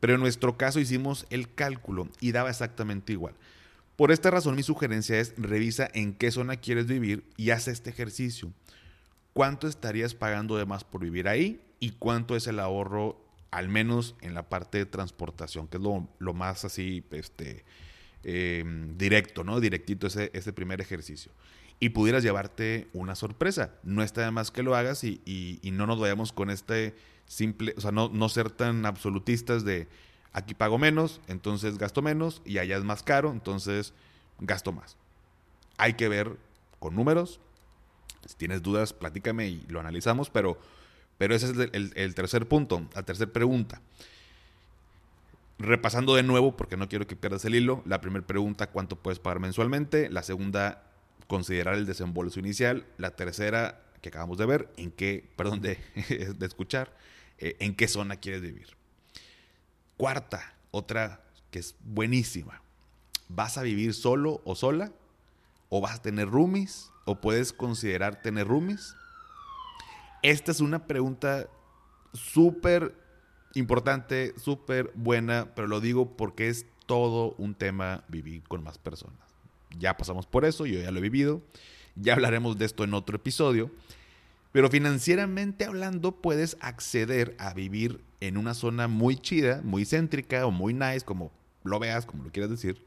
pero 0.00 0.14
en 0.14 0.20
nuestro 0.20 0.56
caso 0.56 0.80
hicimos 0.80 1.26
el 1.30 1.52
cálculo 1.54 2.08
y 2.20 2.32
daba 2.32 2.50
exactamente 2.50 3.12
igual. 3.12 3.34
Por 3.96 4.10
esta 4.10 4.30
razón 4.30 4.56
mi 4.56 4.62
sugerencia 4.62 5.20
es 5.20 5.34
revisa 5.36 5.88
en 5.94 6.14
qué 6.14 6.30
zona 6.30 6.56
quieres 6.56 6.86
vivir 6.86 7.24
y 7.36 7.50
haz 7.50 7.68
este 7.68 7.90
ejercicio. 7.90 8.52
¿Cuánto 9.32 9.68
estarías 9.68 10.14
pagando 10.14 10.56
de 10.56 10.66
más 10.66 10.84
por 10.84 11.02
vivir 11.02 11.28
ahí 11.28 11.60
y 11.80 11.90
cuánto 11.92 12.34
es 12.34 12.46
el 12.46 12.58
ahorro 12.58 13.20
al 13.50 13.68
menos 13.68 14.16
en 14.20 14.34
la 14.34 14.48
parte 14.48 14.78
de 14.78 14.86
transportación, 14.86 15.68
que 15.68 15.76
es 15.76 15.82
lo, 15.82 16.34
más 16.34 16.64
así, 16.64 17.04
este, 17.12 17.64
em, 18.24 18.98
directo, 18.98 19.44
¿no? 19.44 19.60
Directito 19.60 20.08
ese, 20.08 20.52
primer 20.52 20.80
ejercicio. 20.80 21.30
Y 21.78 21.90
pudieras 21.90 22.24
llevarte 22.24 22.88
una 22.92 23.14
sorpresa. 23.14 23.74
No 23.84 24.02
está 24.02 24.24
de 24.24 24.32
más 24.32 24.50
que 24.50 24.64
lo 24.64 24.74
hagas 24.74 25.04
y, 25.04 25.60
no 25.72 25.86
nos 25.86 26.00
vayamos 26.00 26.32
con 26.32 26.50
este 26.50 26.96
simple, 27.26 27.74
o 27.76 27.80
sea, 27.80 27.92
no 27.92 28.28
ser 28.28 28.50
tan 28.50 28.86
absolutistas 28.86 29.64
de 29.64 29.86
aquí 30.34 30.54
pago 30.54 30.76
menos, 30.78 31.22
entonces 31.26 31.78
gasto 31.78 32.02
menos, 32.02 32.42
y 32.44 32.58
allá 32.58 32.76
es 32.76 32.84
más 32.84 33.02
caro, 33.02 33.32
entonces 33.32 33.94
gasto 34.38 34.72
más. 34.72 34.96
Hay 35.78 35.94
que 35.94 36.08
ver 36.08 36.36
con 36.78 36.94
números. 36.94 37.40
Si 38.26 38.36
tienes 38.36 38.62
dudas, 38.62 38.92
platícame 38.92 39.48
y 39.48 39.66
lo 39.68 39.80
analizamos, 39.80 40.28
pero 40.30 40.58
pero 41.18 41.34
ese 41.34 41.50
es 41.50 41.70
el, 41.72 42.14
tercer 42.14 42.46
punto, 42.48 42.88
la 42.94 43.02
tercera 43.04 43.32
pregunta. 43.32 43.80
Repasando 45.58 46.16
de 46.16 46.24
nuevo, 46.24 46.56
porque 46.56 46.76
no 46.76 46.88
quiero 46.88 47.06
que 47.06 47.14
pierdas 47.14 47.44
el 47.44 47.54
hilo, 47.54 47.82
la 47.86 48.00
primera 48.00 48.26
pregunta, 48.26 48.70
¿cuánto 48.70 48.96
puedes 48.96 49.20
pagar 49.20 49.38
mensualmente? 49.38 50.10
La 50.10 50.22
segunda, 50.22 50.90
considerar 51.28 51.74
el 51.74 51.86
desembolso 51.86 52.40
inicial. 52.40 52.84
La 52.98 53.12
tercera, 53.12 53.80
que 54.02 54.08
acabamos 54.08 54.38
de 54.38 54.46
ver, 54.46 54.68
en 54.76 54.90
qué, 54.90 55.30
perdón, 55.36 55.60
de, 55.60 55.78
de 56.36 56.46
escuchar, 56.46 56.96
eh, 57.38 57.56
en 57.60 57.76
qué 57.76 57.86
zona 57.86 58.16
quieres 58.16 58.42
vivir. 58.42 58.76
Cuarta, 59.96 60.54
otra 60.70 61.20
que 61.50 61.60
es 61.60 61.76
buenísima. 61.84 62.62
¿Vas 63.28 63.58
a 63.58 63.62
vivir 63.62 63.94
solo 63.94 64.40
o 64.44 64.54
sola? 64.54 64.92
¿O 65.68 65.80
vas 65.80 65.96
a 65.96 66.02
tener 66.02 66.28
roomies? 66.28 66.90
¿O 67.04 67.20
puedes 67.20 67.52
considerar 67.52 68.22
tener 68.22 68.46
roomies? 68.46 68.94
Esta 70.22 70.52
es 70.52 70.60
una 70.60 70.86
pregunta 70.86 71.48
súper 72.12 72.94
importante, 73.54 74.34
súper 74.38 74.90
buena, 74.94 75.54
pero 75.54 75.68
lo 75.68 75.80
digo 75.80 76.16
porque 76.16 76.48
es 76.48 76.66
todo 76.86 77.34
un 77.38 77.54
tema 77.54 78.04
vivir 78.08 78.42
con 78.42 78.62
más 78.62 78.78
personas. 78.78 79.18
Ya 79.78 79.96
pasamos 79.96 80.26
por 80.26 80.44
eso, 80.44 80.66
yo 80.66 80.80
ya 80.80 80.90
lo 80.90 80.98
he 80.98 81.02
vivido, 81.02 81.42
ya 81.96 82.14
hablaremos 82.14 82.58
de 82.58 82.64
esto 82.64 82.84
en 82.84 82.94
otro 82.94 83.16
episodio, 83.16 83.70
pero 84.52 84.70
financieramente 84.70 85.64
hablando 85.64 86.12
puedes 86.12 86.56
acceder 86.60 87.34
a 87.38 87.54
vivir 87.54 88.00
en 88.26 88.36
una 88.36 88.54
zona 88.54 88.88
muy 88.88 89.16
chida, 89.16 89.60
muy 89.62 89.84
céntrica 89.84 90.46
o 90.46 90.50
muy 90.50 90.74
nice, 90.74 91.02
como 91.02 91.32
lo 91.62 91.78
veas, 91.78 92.06
como 92.06 92.24
lo 92.24 92.30
quieras 92.30 92.50
decir. 92.50 92.84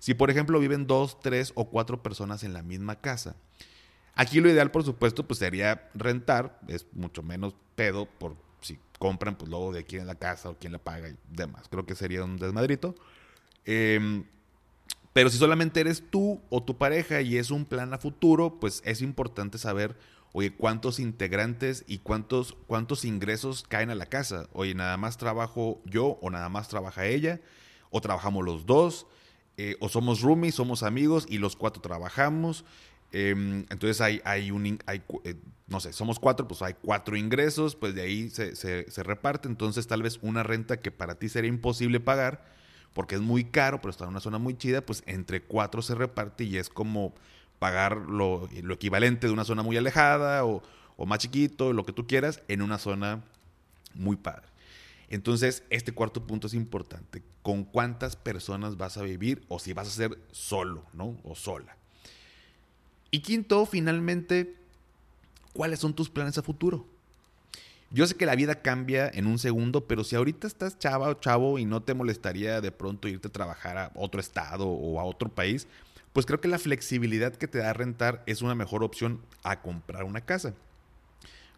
Si 0.00 0.14
por 0.14 0.30
ejemplo 0.30 0.58
viven 0.58 0.86
dos, 0.86 1.20
tres 1.20 1.52
o 1.54 1.68
cuatro 1.68 2.02
personas 2.02 2.44
en 2.44 2.52
la 2.52 2.62
misma 2.62 2.96
casa, 2.96 3.36
Aquí 4.14 4.40
lo 4.40 4.50
ideal, 4.50 4.70
por 4.70 4.84
supuesto, 4.84 5.26
pues 5.26 5.38
sería 5.38 5.88
rentar, 5.94 6.60
es 6.68 6.86
mucho 6.92 7.22
menos 7.22 7.54
pedo 7.74 8.06
por 8.06 8.36
si 8.60 8.78
compran, 8.98 9.36
pues 9.36 9.50
luego 9.50 9.72
de 9.72 9.84
quién 9.84 10.02
es 10.02 10.06
la 10.06 10.14
casa 10.14 10.50
o 10.50 10.58
quién 10.58 10.72
la 10.72 10.78
paga 10.78 11.08
y 11.08 11.16
demás. 11.30 11.66
Creo 11.70 11.86
que 11.86 11.94
sería 11.94 12.22
un 12.22 12.36
desmadrito. 12.36 12.94
Em, 13.64 14.24
pero 15.14 15.30
si 15.30 15.38
solamente 15.38 15.80
eres 15.80 16.04
tú 16.10 16.40
o 16.50 16.62
tu 16.62 16.76
pareja 16.76 17.22
y 17.22 17.38
es 17.38 17.50
un 17.50 17.64
plan 17.64 17.94
a 17.94 17.98
futuro, 17.98 18.60
pues 18.60 18.82
es 18.84 19.00
importante 19.00 19.56
saber, 19.56 19.96
oye, 20.32 20.50
cuántos 20.52 20.98
integrantes 20.98 21.84
y 21.86 21.98
cuántos, 21.98 22.56
cuántos 22.66 23.04
ingresos 23.04 23.64
caen 23.68 23.90
a 23.90 23.94
la 23.94 24.06
casa. 24.06 24.48
Oye, 24.52 24.74
nada 24.74 24.96
más 24.96 25.18
trabajo 25.18 25.80
yo 25.84 26.18
o 26.20 26.30
nada 26.30 26.48
más 26.48 26.68
trabaja 26.68 27.06
ella, 27.06 27.40
o 27.90 28.00
trabajamos 28.00 28.44
los 28.44 28.66
dos, 28.66 29.06
eh, 29.58 29.76
o 29.80 29.88
somos 29.88 30.22
roomies, 30.22 30.54
somos 30.54 30.82
amigos 30.82 31.26
y 31.28 31.38
los 31.38 31.56
cuatro 31.56 31.82
trabajamos. 31.82 32.64
Em, 33.12 33.66
entonces 33.68 34.00
hay, 34.00 34.22
hay 34.24 34.50
un, 34.50 34.78
hay, 34.86 35.02
eh, 35.24 35.34
no 35.66 35.80
sé, 35.80 35.92
somos 35.92 36.18
cuatro, 36.18 36.48
pues 36.48 36.62
hay 36.62 36.74
cuatro 36.80 37.14
ingresos, 37.16 37.76
pues 37.76 37.94
de 37.94 38.02
ahí 38.02 38.30
se, 38.30 38.56
se, 38.56 39.02
reparte. 39.02 39.48
Entonces 39.48 39.86
tal 39.86 40.02
vez 40.02 40.18
una 40.22 40.42
renta 40.42 40.80
que 40.80 40.90
para 40.90 41.16
ti 41.16 41.28
sería 41.28 41.50
imposible 41.50 42.00
pagar, 42.00 42.44
porque 42.94 43.16
es 43.16 43.20
muy 43.20 43.44
caro, 43.44 43.80
pero 43.82 43.90
está 43.90 44.04
en 44.04 44.10
una 44.10 44.20
zona 44.20 44.38
muy 44.38 44.56
chida, 44.56 44.80
pues 44.80 45.02
entre 45.06 45.42
cuatro 45.42 45.82
se 45.82 45.94
reparte 45.94 46.44
y 46.44 46.56
es 46.56 46.70
como 46.70 47.14
pagar 47.62 47.96
lo, 47.96 48.48
equivalente 48.72 49.28
de 49.28 49.32
una 49.32 49.44
zona 49.44 49.62
muy 49.62 49.76
alejada 49.76 50.44
o, 50.44 50.64
o 50.96 51.06
más 51.06 51.20
chiquito, 51.20 51.72
lo 51.72 51.86
que 51.86 51.92
tú 51.92 52.08
quieras, 52.08 52.42
en 52.48 52.60
una 52.60 52.76
zona 52.76 53.22
muy 53.94 54.16
padre. 54.16 54.48
Entonces, 55.08 55.62
este 55.70 55.92
cuarto 55.92 56.26
punto 56.26 56.48
es 56.48 56.54
importante. 56.54 57.22
¿Con 57.40 57.62
cuántas 57.62 58.16
personas 58.16 58.76
vas 58.78 58.96
a 58.96 59.02
vivir 59.02 59.44
o 59.46 59.60
si 59.60 59.74
vas 59.74 59.86
a 59.86 59.92
ser 59.92 60.18
solo, 60.32 60.82
¿no? 60.92 61.16
O 61.22 61.36
sola. 61.36 61.76
Y 63.12 63.20
quinto, 63.20 63.64
finalmente, 63.64 64.56
¿cuáles 65.52 65.78
son 65.78 65.94
tus 65.94 66.10
planes 66.10 66.38
a 66.38 66.42
futuro? 66.42 66.84
Yo 67.92 68.08
sé 68.08 68.16
que 68.16 68.26
la 68.26 68.34
vida 68.34 68.56
cambia 68.56 69.08
en 69.08 69.28
un 69.28 69.38
segundo, 69.38 69.86
pero 69.86 70.02
si 70.02 70.16
ahorita 70.16 70.48
estás 70.48 70.80
chava 70.80 71.10
o 71.10 71.14
chavo 71.14 71.60
y 71.60 71.64
no 71.64 71.80
te 71.80 71.94
molestaría 71.94 72.60
de 72.60 72.72
pronto 72.72 73.06
irte 73.06 73.28
a 73.28 73.32
trabajar 73.32 73.78
a 73.78 73.92
otro 73.94 74.20
estado 74.20 74.66
o 74.66 74.98
a 74.98 75.04
otro 75.04 75.28
país, 75.28 75.68
pues 76.12 76.26
creo 76.26 76.40
que 76.40 76.48
la 76.48 76.58
flexibilidad 76.58 77.34
que 77.34 77.48
te 77.48 77.58
da 77.58 77.72
rentar 77.72 78.22
es 78.26 78.42
una 78.42 78.54
mejor 78.54 78.84
opción 78.84 79.20
a 79.42 79.62
comprar 79.62 80.04
una 80.04 80.20
casa. 80.20 80.54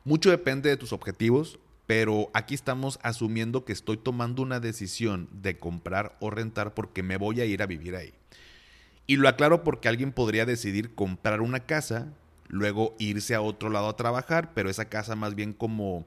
Mucho 0.04 0.30
depende 0.30 0.68
de 0.68 0.76
tus 0.76 0.92
objetivos, 0.92 1.58
pero 1.86 2.30
aquí 2.34 2.54
estamos 2.54 2.98
asumiendo 3.02 3.64
que 3.64 3.72
estoy 3.72 3.96
tomando 3.96 4.42
una 4.42 4.60
decisión 4.60 5.28
de 5.32 5.58
comprar 5.58 6.16
o 6.20 6.30
rentar 6.30 6.74
porque 6.74 7.02
me 7.02 7.16
voy 7.16 7.40
a 7.40 7.44
ir 7.44 7.62
a 7.62 7.66
vivir 7.66 7.96
ahí. 7.96 8.12
Y 9.06 9.16
lo 9.16 9.28
aclaro 9.28 9.64
porque 9.64 9.88
alguien 9.88 10.12
podría 10.12 10.46
decidir 10.46 10.94
comprar 10.94 11.40
una 11.40 11.60
casa, 11.60 12.12
luego 12.48 12.94
irse 12.98 13.34
a 13.34 13.42
otro 13.42 13.68
lado 13.68 13.88
a 13.88 13.96
trabajar, 13.96 14.52
pero 14.54 14.70
esa 14.70 14.86
casa 14.86 15.14
más 15.14 15.34
bien 15.34 15.52
como, 15.52 16.06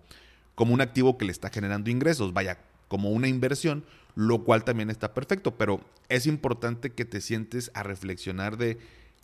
como 0.56 0.74
un 0.74 0.82
activo 0.82 1.18
que 1.18 1.26
le 1.26 1.32
está 1.32 1.50
generando 1.50 1.92
ingresos, 1.92 2.34
vaya, 2.34 2.58
como 2.88 3.12
una 3.12 3.28
inversión, 3.28 3.84
lo 4.18 4.44
cual 4.44 4.64
también 4.64 4.90
está 4.90 5.14
perfecto, 5.14 5.60
pero 5.60 5.80
es 6.10 6.26
importante 6.26 6.90
que 6.90 7.06
te 7.06 7.22
sientes 7.22 7.70
a 7.76 7.84
reflexionar 7.84 8.58
de 8.58 8.80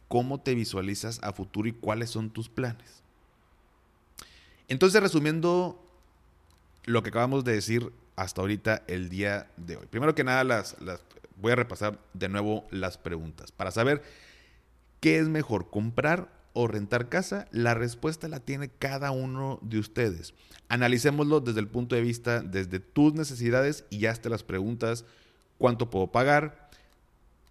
cómo 0.07 0.39
te 0.39 0.53
visualizas 0.53 1.19
a 1.23 1.33
futuro 1.33 1.67
y 1.67 1.71
cuáles 1.71 2.11
son 2.11 2.29
tus 2.29 2.47
planes. 2.47 3.01
Entonces, 4.67 5.01
resumiendo 5.01 5.83
lo 6.85 7.01
que 7.01 7.09
acabamos 7.09 7.43
de 7.43 7.53
decir 7.53 7.91
hasta 8.15 8.41
ahorita 8.41 8.83
el 8.85 9.09
día 9.09 9.49
de 9.57 9.77
hoy. 9.77 9.87
Primero 9.87 10.13
que 10.13 10.23
nada, 10.23 10.43
las, 10.43 10.75
voy 11.37 11.53
a 11.53 11.55
repasar 11.55 11.97
de 12.13 12.29
nuevo 12.29 12.67
las 12.69 12.99
preguntas. 12.99 13.51
Para 13.51 13.71
saber 13.71 14.03
qué 14.99 15.17
es 15.17 15.27
mejor, 15.27 15.71
comprar 15.71 16.29
o 16.53 16.67
rentar 16.67 17.09
casa, 17.09 17.47
la 17.51 17.73
respuesta 17.73 18.27
la 18.27 18.39
tiene 18.39 18.69
cada 18.69 19.11
uno 19.11 19.59
de 19.61 19.79
ustedes. 19.79 20.33
Analicémoslo 20.69 21.39
desde 21.39 21.59
el 21.59 21.67
punto 21.67 21.95
de 21.95 22.01
vista, 22.01 22.41
desde 22.41 22.79
tus 22.79 23.13
necesidades 23.13 23.85
y 23.89 24.05
hasta 24.05 24.29
las 24.29 24.43
preguntas, 24.43 25.05
¿cuánto 25.57 25.89
puedo 25.89 26.07
pagar? 26.11 26.69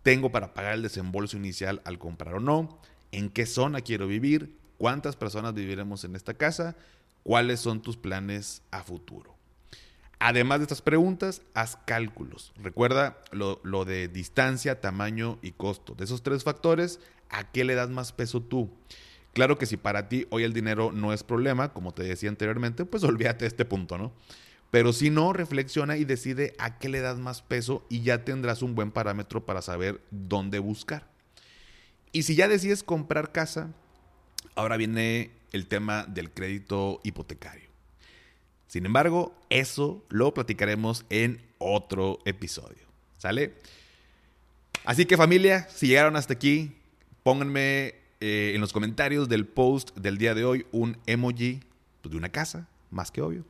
¿Tengo 0.03 0.33
para 0.33 0.55
pagar 0.55 0.75
el 0.75 0.83
desembolso 0.83 1.37
inicial 1.37 1.83
al 1.85 1.99
comprar 1.99 2.35
o 2.35 2.41
no? 2.41 2.79
¿En 3.11 3.29
qué 3.29 3.47
zona 3.47 3.81
quiero 3.83 4.07
vivir? 4.07 4.57
¿Cuántas 4.79 5.17
personas 5.17 5.55
viviremos 5.55 6.05
en 6.05 6.17
esta 6.17 6.35
casa? 6.35 6.75
¿Cuáles 7.23 7.61
son 7.61 7.83
tus 7.83 7.97
planes 7.97 8.63
a 8.71 8.83
futuro? 8.83 9.32
Además 10.25 10.61
de 10.61 10.65
estas 10.67 10.83
preguntas, 10.83 11.43
haz 11.53 11.77
cálculos. 11.85 12.53
Recuerda 12.63 13.19
lo, 13.33 13.85
de 13.85 14.07
distancia, 14.07 14.81
tamaño 14.81 15.41
y 15.43 15.51
costo. 15.51 15.97
De 15.97 16.05
esos 16.05 16.23
tres 16.23 16.45
factores, 16.45 17.01
¿a 17.29 17.51
qué 17.51 17.65
le 17.65 17.75
das 17.75 17.91
más 17.91 18.13
peso 18.13 18.41
tú? 18.41 18.71
Claro 19.33 19.59
que 19.59 19.67
si 19.67 19.77
para 19.77 20.09
ti 20.09 20.29
hoy 20.31 20.45
el 20.45 20.53
dinero 20.53 20.93
no 20.93 21.13
es 21.13 21.25
problema, 21.25 21.73
como 21.73 21.93
te 21.93 22.05
decía 22.05 22.29
anteriormente, 22.29 22.85
pues 22.85 23.03
olvídate 23.03 23.47
de 23.47 23.49
este 23.49 23.65
punto, 23.65 23.99
¿no? 23.99 24.13
Pero 24.71 24.93
si 24.93 25.11
no, 25.11 25.33
reflexiona 25.33 25.97
y 25.97 26.05
decide 26.05 26.55
a 26.61 26.79
qué 26.79 26.89
le 26.89 27.01
das 27.01 27.19
más 27.19 27.43
peso 27.43 27.85
y 27.89 28.03
ya 28.03 28.25
tendrás 28.25 28.63
un 28.63 28.77
buen 28.77 28.93
parámetro 28.93 29.45
para 29.45 29.61
saber 29.61 30.03
dónde 30.13 30.61
buscar. 30.61 31.09
Y 32.13 32.23
si 32.23 32.37
ya 32.37 32.47
decides 32.47 32.85
comprar 32.85 33.33
casa, 33.33 33.73
ahora 34.55 34.77
viene 34.77 35.33
el 35.51 35.67
tema 35.67 36.05
del 36.05 36.31
crédito 36.31 37.01
hipotecario. 37.03 37.72
Sin 38.73 38.87
embargo, 38.87 39.39
eso 39.51 40.03
lo 40.09 40.33
platicaremos 40.33 41.05
en 41.11 41.43
otro 41.59 42.21
episodio. 42.25 42.87
¿Sale? 43.19 43.53
Así 44.87 45.05
que 45.05 45.19
familia, 45.19 45.69
si 45.69 45.89
llegaron 45.89 46.17
hasta 46.17 46.33
aquí, 46.33 46.75
pónganme 47.23 47.97
eh, 48.21 48.53
en 48.55 48.63
los 48.63 48.73
comentarios 48.73 49.29
del 49.29 49.47
post 49.47 49.95
del 49.99 50.17
día 50.17 50.35
de 50.35 50.47
hoy 50.47 50.65
un 50.73 50.97
emoji 51.05 51.61
pues, 52.01 52.13
de 52.13 52.17
una 52.17 52.31
casa, 52.31 52.67
más 52.91 53.11
que 53.11 53.21
obvio. 53.21 53.45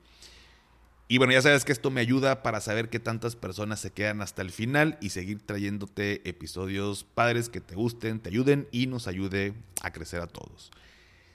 Y 1.06 1.18
bueno, 1.18 1.32
ya 1.32 1.40
sabes 1.40 1.64
que 1.64 1.70
esto 1.70 1.92
me 1.92 2.00
ayuda 2.00 2.42
para 2.42 2.60
saber 2.60 2.88
qué 2.88 2.98
tantas 2.98 3.36
personas 3.36 3.78
se 3.78 3.92
quedan 3.92 4.22
hasta 4.22 4.42
el 4.42 4.50
final 4.50 4.98
y 5.00 5.10
seguir 5.10 5.40
trayéndote 5.40 6.28
episodios 6.28 7.04
padres 7.04 7.48
que 7.48 7.60
te 7.60 7.76
gusten, 7.76 8.18
te 8.18 8.30
ayuden 8.30 8.66
y 8.72 8.88
nos 8.88 9.06
ayude 9.06 9.54
a 9.82 9.92
crecer 9.92 10.20
a 10.20 10.26
todos. 10.26 10.72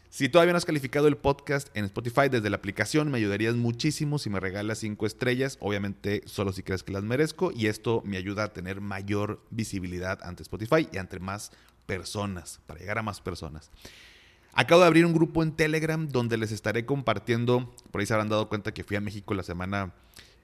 Si 0.10 0.30
todavía 0.30 0.54
no 0.54 0.58
has 0.58 0.65
calificado 0.65 1.08
el 1.08 1.17
podcast 1.17 1.67
en 1.76 1.84
Spotify 1.86 2.30
desde 2.32 2.50
la 2.50 2.56
aplicación, 2.56 3.12
me 3.12 3.17
ayudarías 3.17 3.56
muchísimo 3.56 4.20
si 4.20 4.30
me 4.30 4.39
regalas 4.39 4.80
cinco 4.80 5.06
estrellas. 5.06 5.58
Obviamente, 5.60 6.22
solo 6.26 6.54
si 6.54 6.63
crees 6.63 6.84
que 6.84 6.93
las 6.93 7.04
merezco. 7.04 7.52
Y 7.54 7.67
esto 7.67 8.02
me 8.06 8.17
ayuda 8.17 8.46
a 8.46 8.54
tener 8.54 8.80
mayor 8.80 9.41
visibilidad 9.50 10.20
ante 10.24 10.43
Spotify 10.43 10.88
y 10.91 10.98
ante 10.98 11.20
más 11.20 11.52
personas, 11.86 12.62
para 12.67 12.80
llegar 12.80 12.98
a 12.98 13.04
más 13.04 13.20
personas. 13.20 13.70
Acabo 14.54 14.82
de 14.82 14.88
abrir 14.88 15.06
un 15.06 15.13
grupo 15.13 15.43
en 15.43 15.52
Telegram 15.52 16.08
donde 16.08 16.38
les 16.38 16.52
estaré 16.52 16.86
compartiendo. 16.86 17.76
Por 17.91 18.00
ahí 18.00 18.08
se 18.08 18.13
habrán 18.13 18.30
dado 18.30 18.48
cuenta 18.48 18.74
que 18.74 18.86
fui 18.86 18.96
a 18.96 19.02
México 19.02 19.34
la 19.34 19.43
semana 19.43 19.93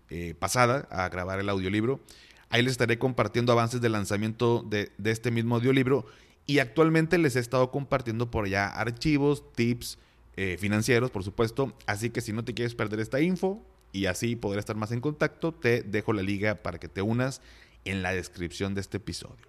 eh, 0.09 0.35
pasada 0.37 0.87
a 0.91 1.07
grabar 1.07 1.39
el 1.39 1.47
audiolibro. 1.47 2.01
Ahí 2.49 2.61
les 2.61 2.73
estaré 2.73 2.99
compartiendo 2.99 3.53
avances 3.53 3.81
de 3.81 3.89
lanzamiento 3.89 4.63
de 4.69 4.91
este 5.05 5.31
mismo 5.31 5.55
audiolibro 5.55 6.05
y 6.45 6.59
actualmente 6.59 7.17
les 7.17 7.35
he 7.35 7.39
estado 7.39 7.71
compartiendo 7.71 8.29
por 8.29 8.45
allá 8.45 8.67
archivos, 8.67 9.51
tips 9.53 9.97
eh, 10.35 10.57
financieros, 10.59 11.11
por 11.11 11.23
supuesto. 11.23 11.73
Así 11.85 12.09
que 12.09 12.21
si 12.21 12.33
no 12.33 12.43
te 12.43 12.53
quieres 12.53 12.75
perder 12.75 12.99
esta 12.99 13.21
info 13.21 13.63
y 13.91 14.07
así 14.07 14.35
poder 14.35 14.59
estar 14.59 14.75
más 14.75 14.91
en 14.91 14.99
contacto, 14.99 15.53
te 15.53 15.83
dejo 15.83 16.11
la 16.11 16.21
liga 16.21 16.55
para 16.55 16.79
que 16.79 16.89
te 16.89 17.01
unas 17.01 17.41
en 17.85 18.01
la 18.01 18.13
descripción 18.13 18.73
de 18.75 18.81
este 18.81 18.97
episodio. 18.97 19.47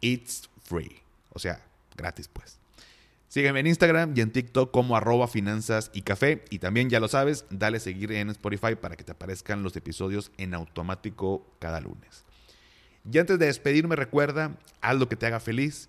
It's 0.00 0.48
free. 0.62 1.00
O 1.32 1.38
sea, 1.38 1.64
gratis 1.96 2.28
pues. 2.28 2.58
Sígueme 3.28 3.60
en 3.60 3.66
Instagram 3.66 4.14
y 4.16 4.20
en 4.20 4.30
TikTok 4.30 4.70
como 4.70 4.96
arroba 4.96 5.28
finanzas 5.28 5.90
y 5.92 6.02
café. 6.02 6.44
Y 6.50 6.58
también 6.58 6.90
ya 6.90 7.00
lo 7.00 7.08
sabes, 7.08 7.44
dale 7.50 7.80
seguir 7.80 8.10
en 8.12 8.30
Spotify 8.30 8.74
para 8.80 8.96
que 8.96 9.04
te 9.04 9.12
aparezcan 9.12 9.62
los 9.62 9.76
episodios 9.76 10.32
en 10.38 10.54
automático 10.54 11.46
cada 11.58 11.80
lunes. 11.80 12.24
Y 13.10 13.18
antes 13.18 13.38
de 13.38 13.46
despedirme, 13.46 13.94
recuerda, 13.94 14.56
haz 14.80 14.96
lo 14.96 15.08
que 15.08 15.16
te 15.16 15.26
haga 15.26 15.38
feliz 15.38 15.88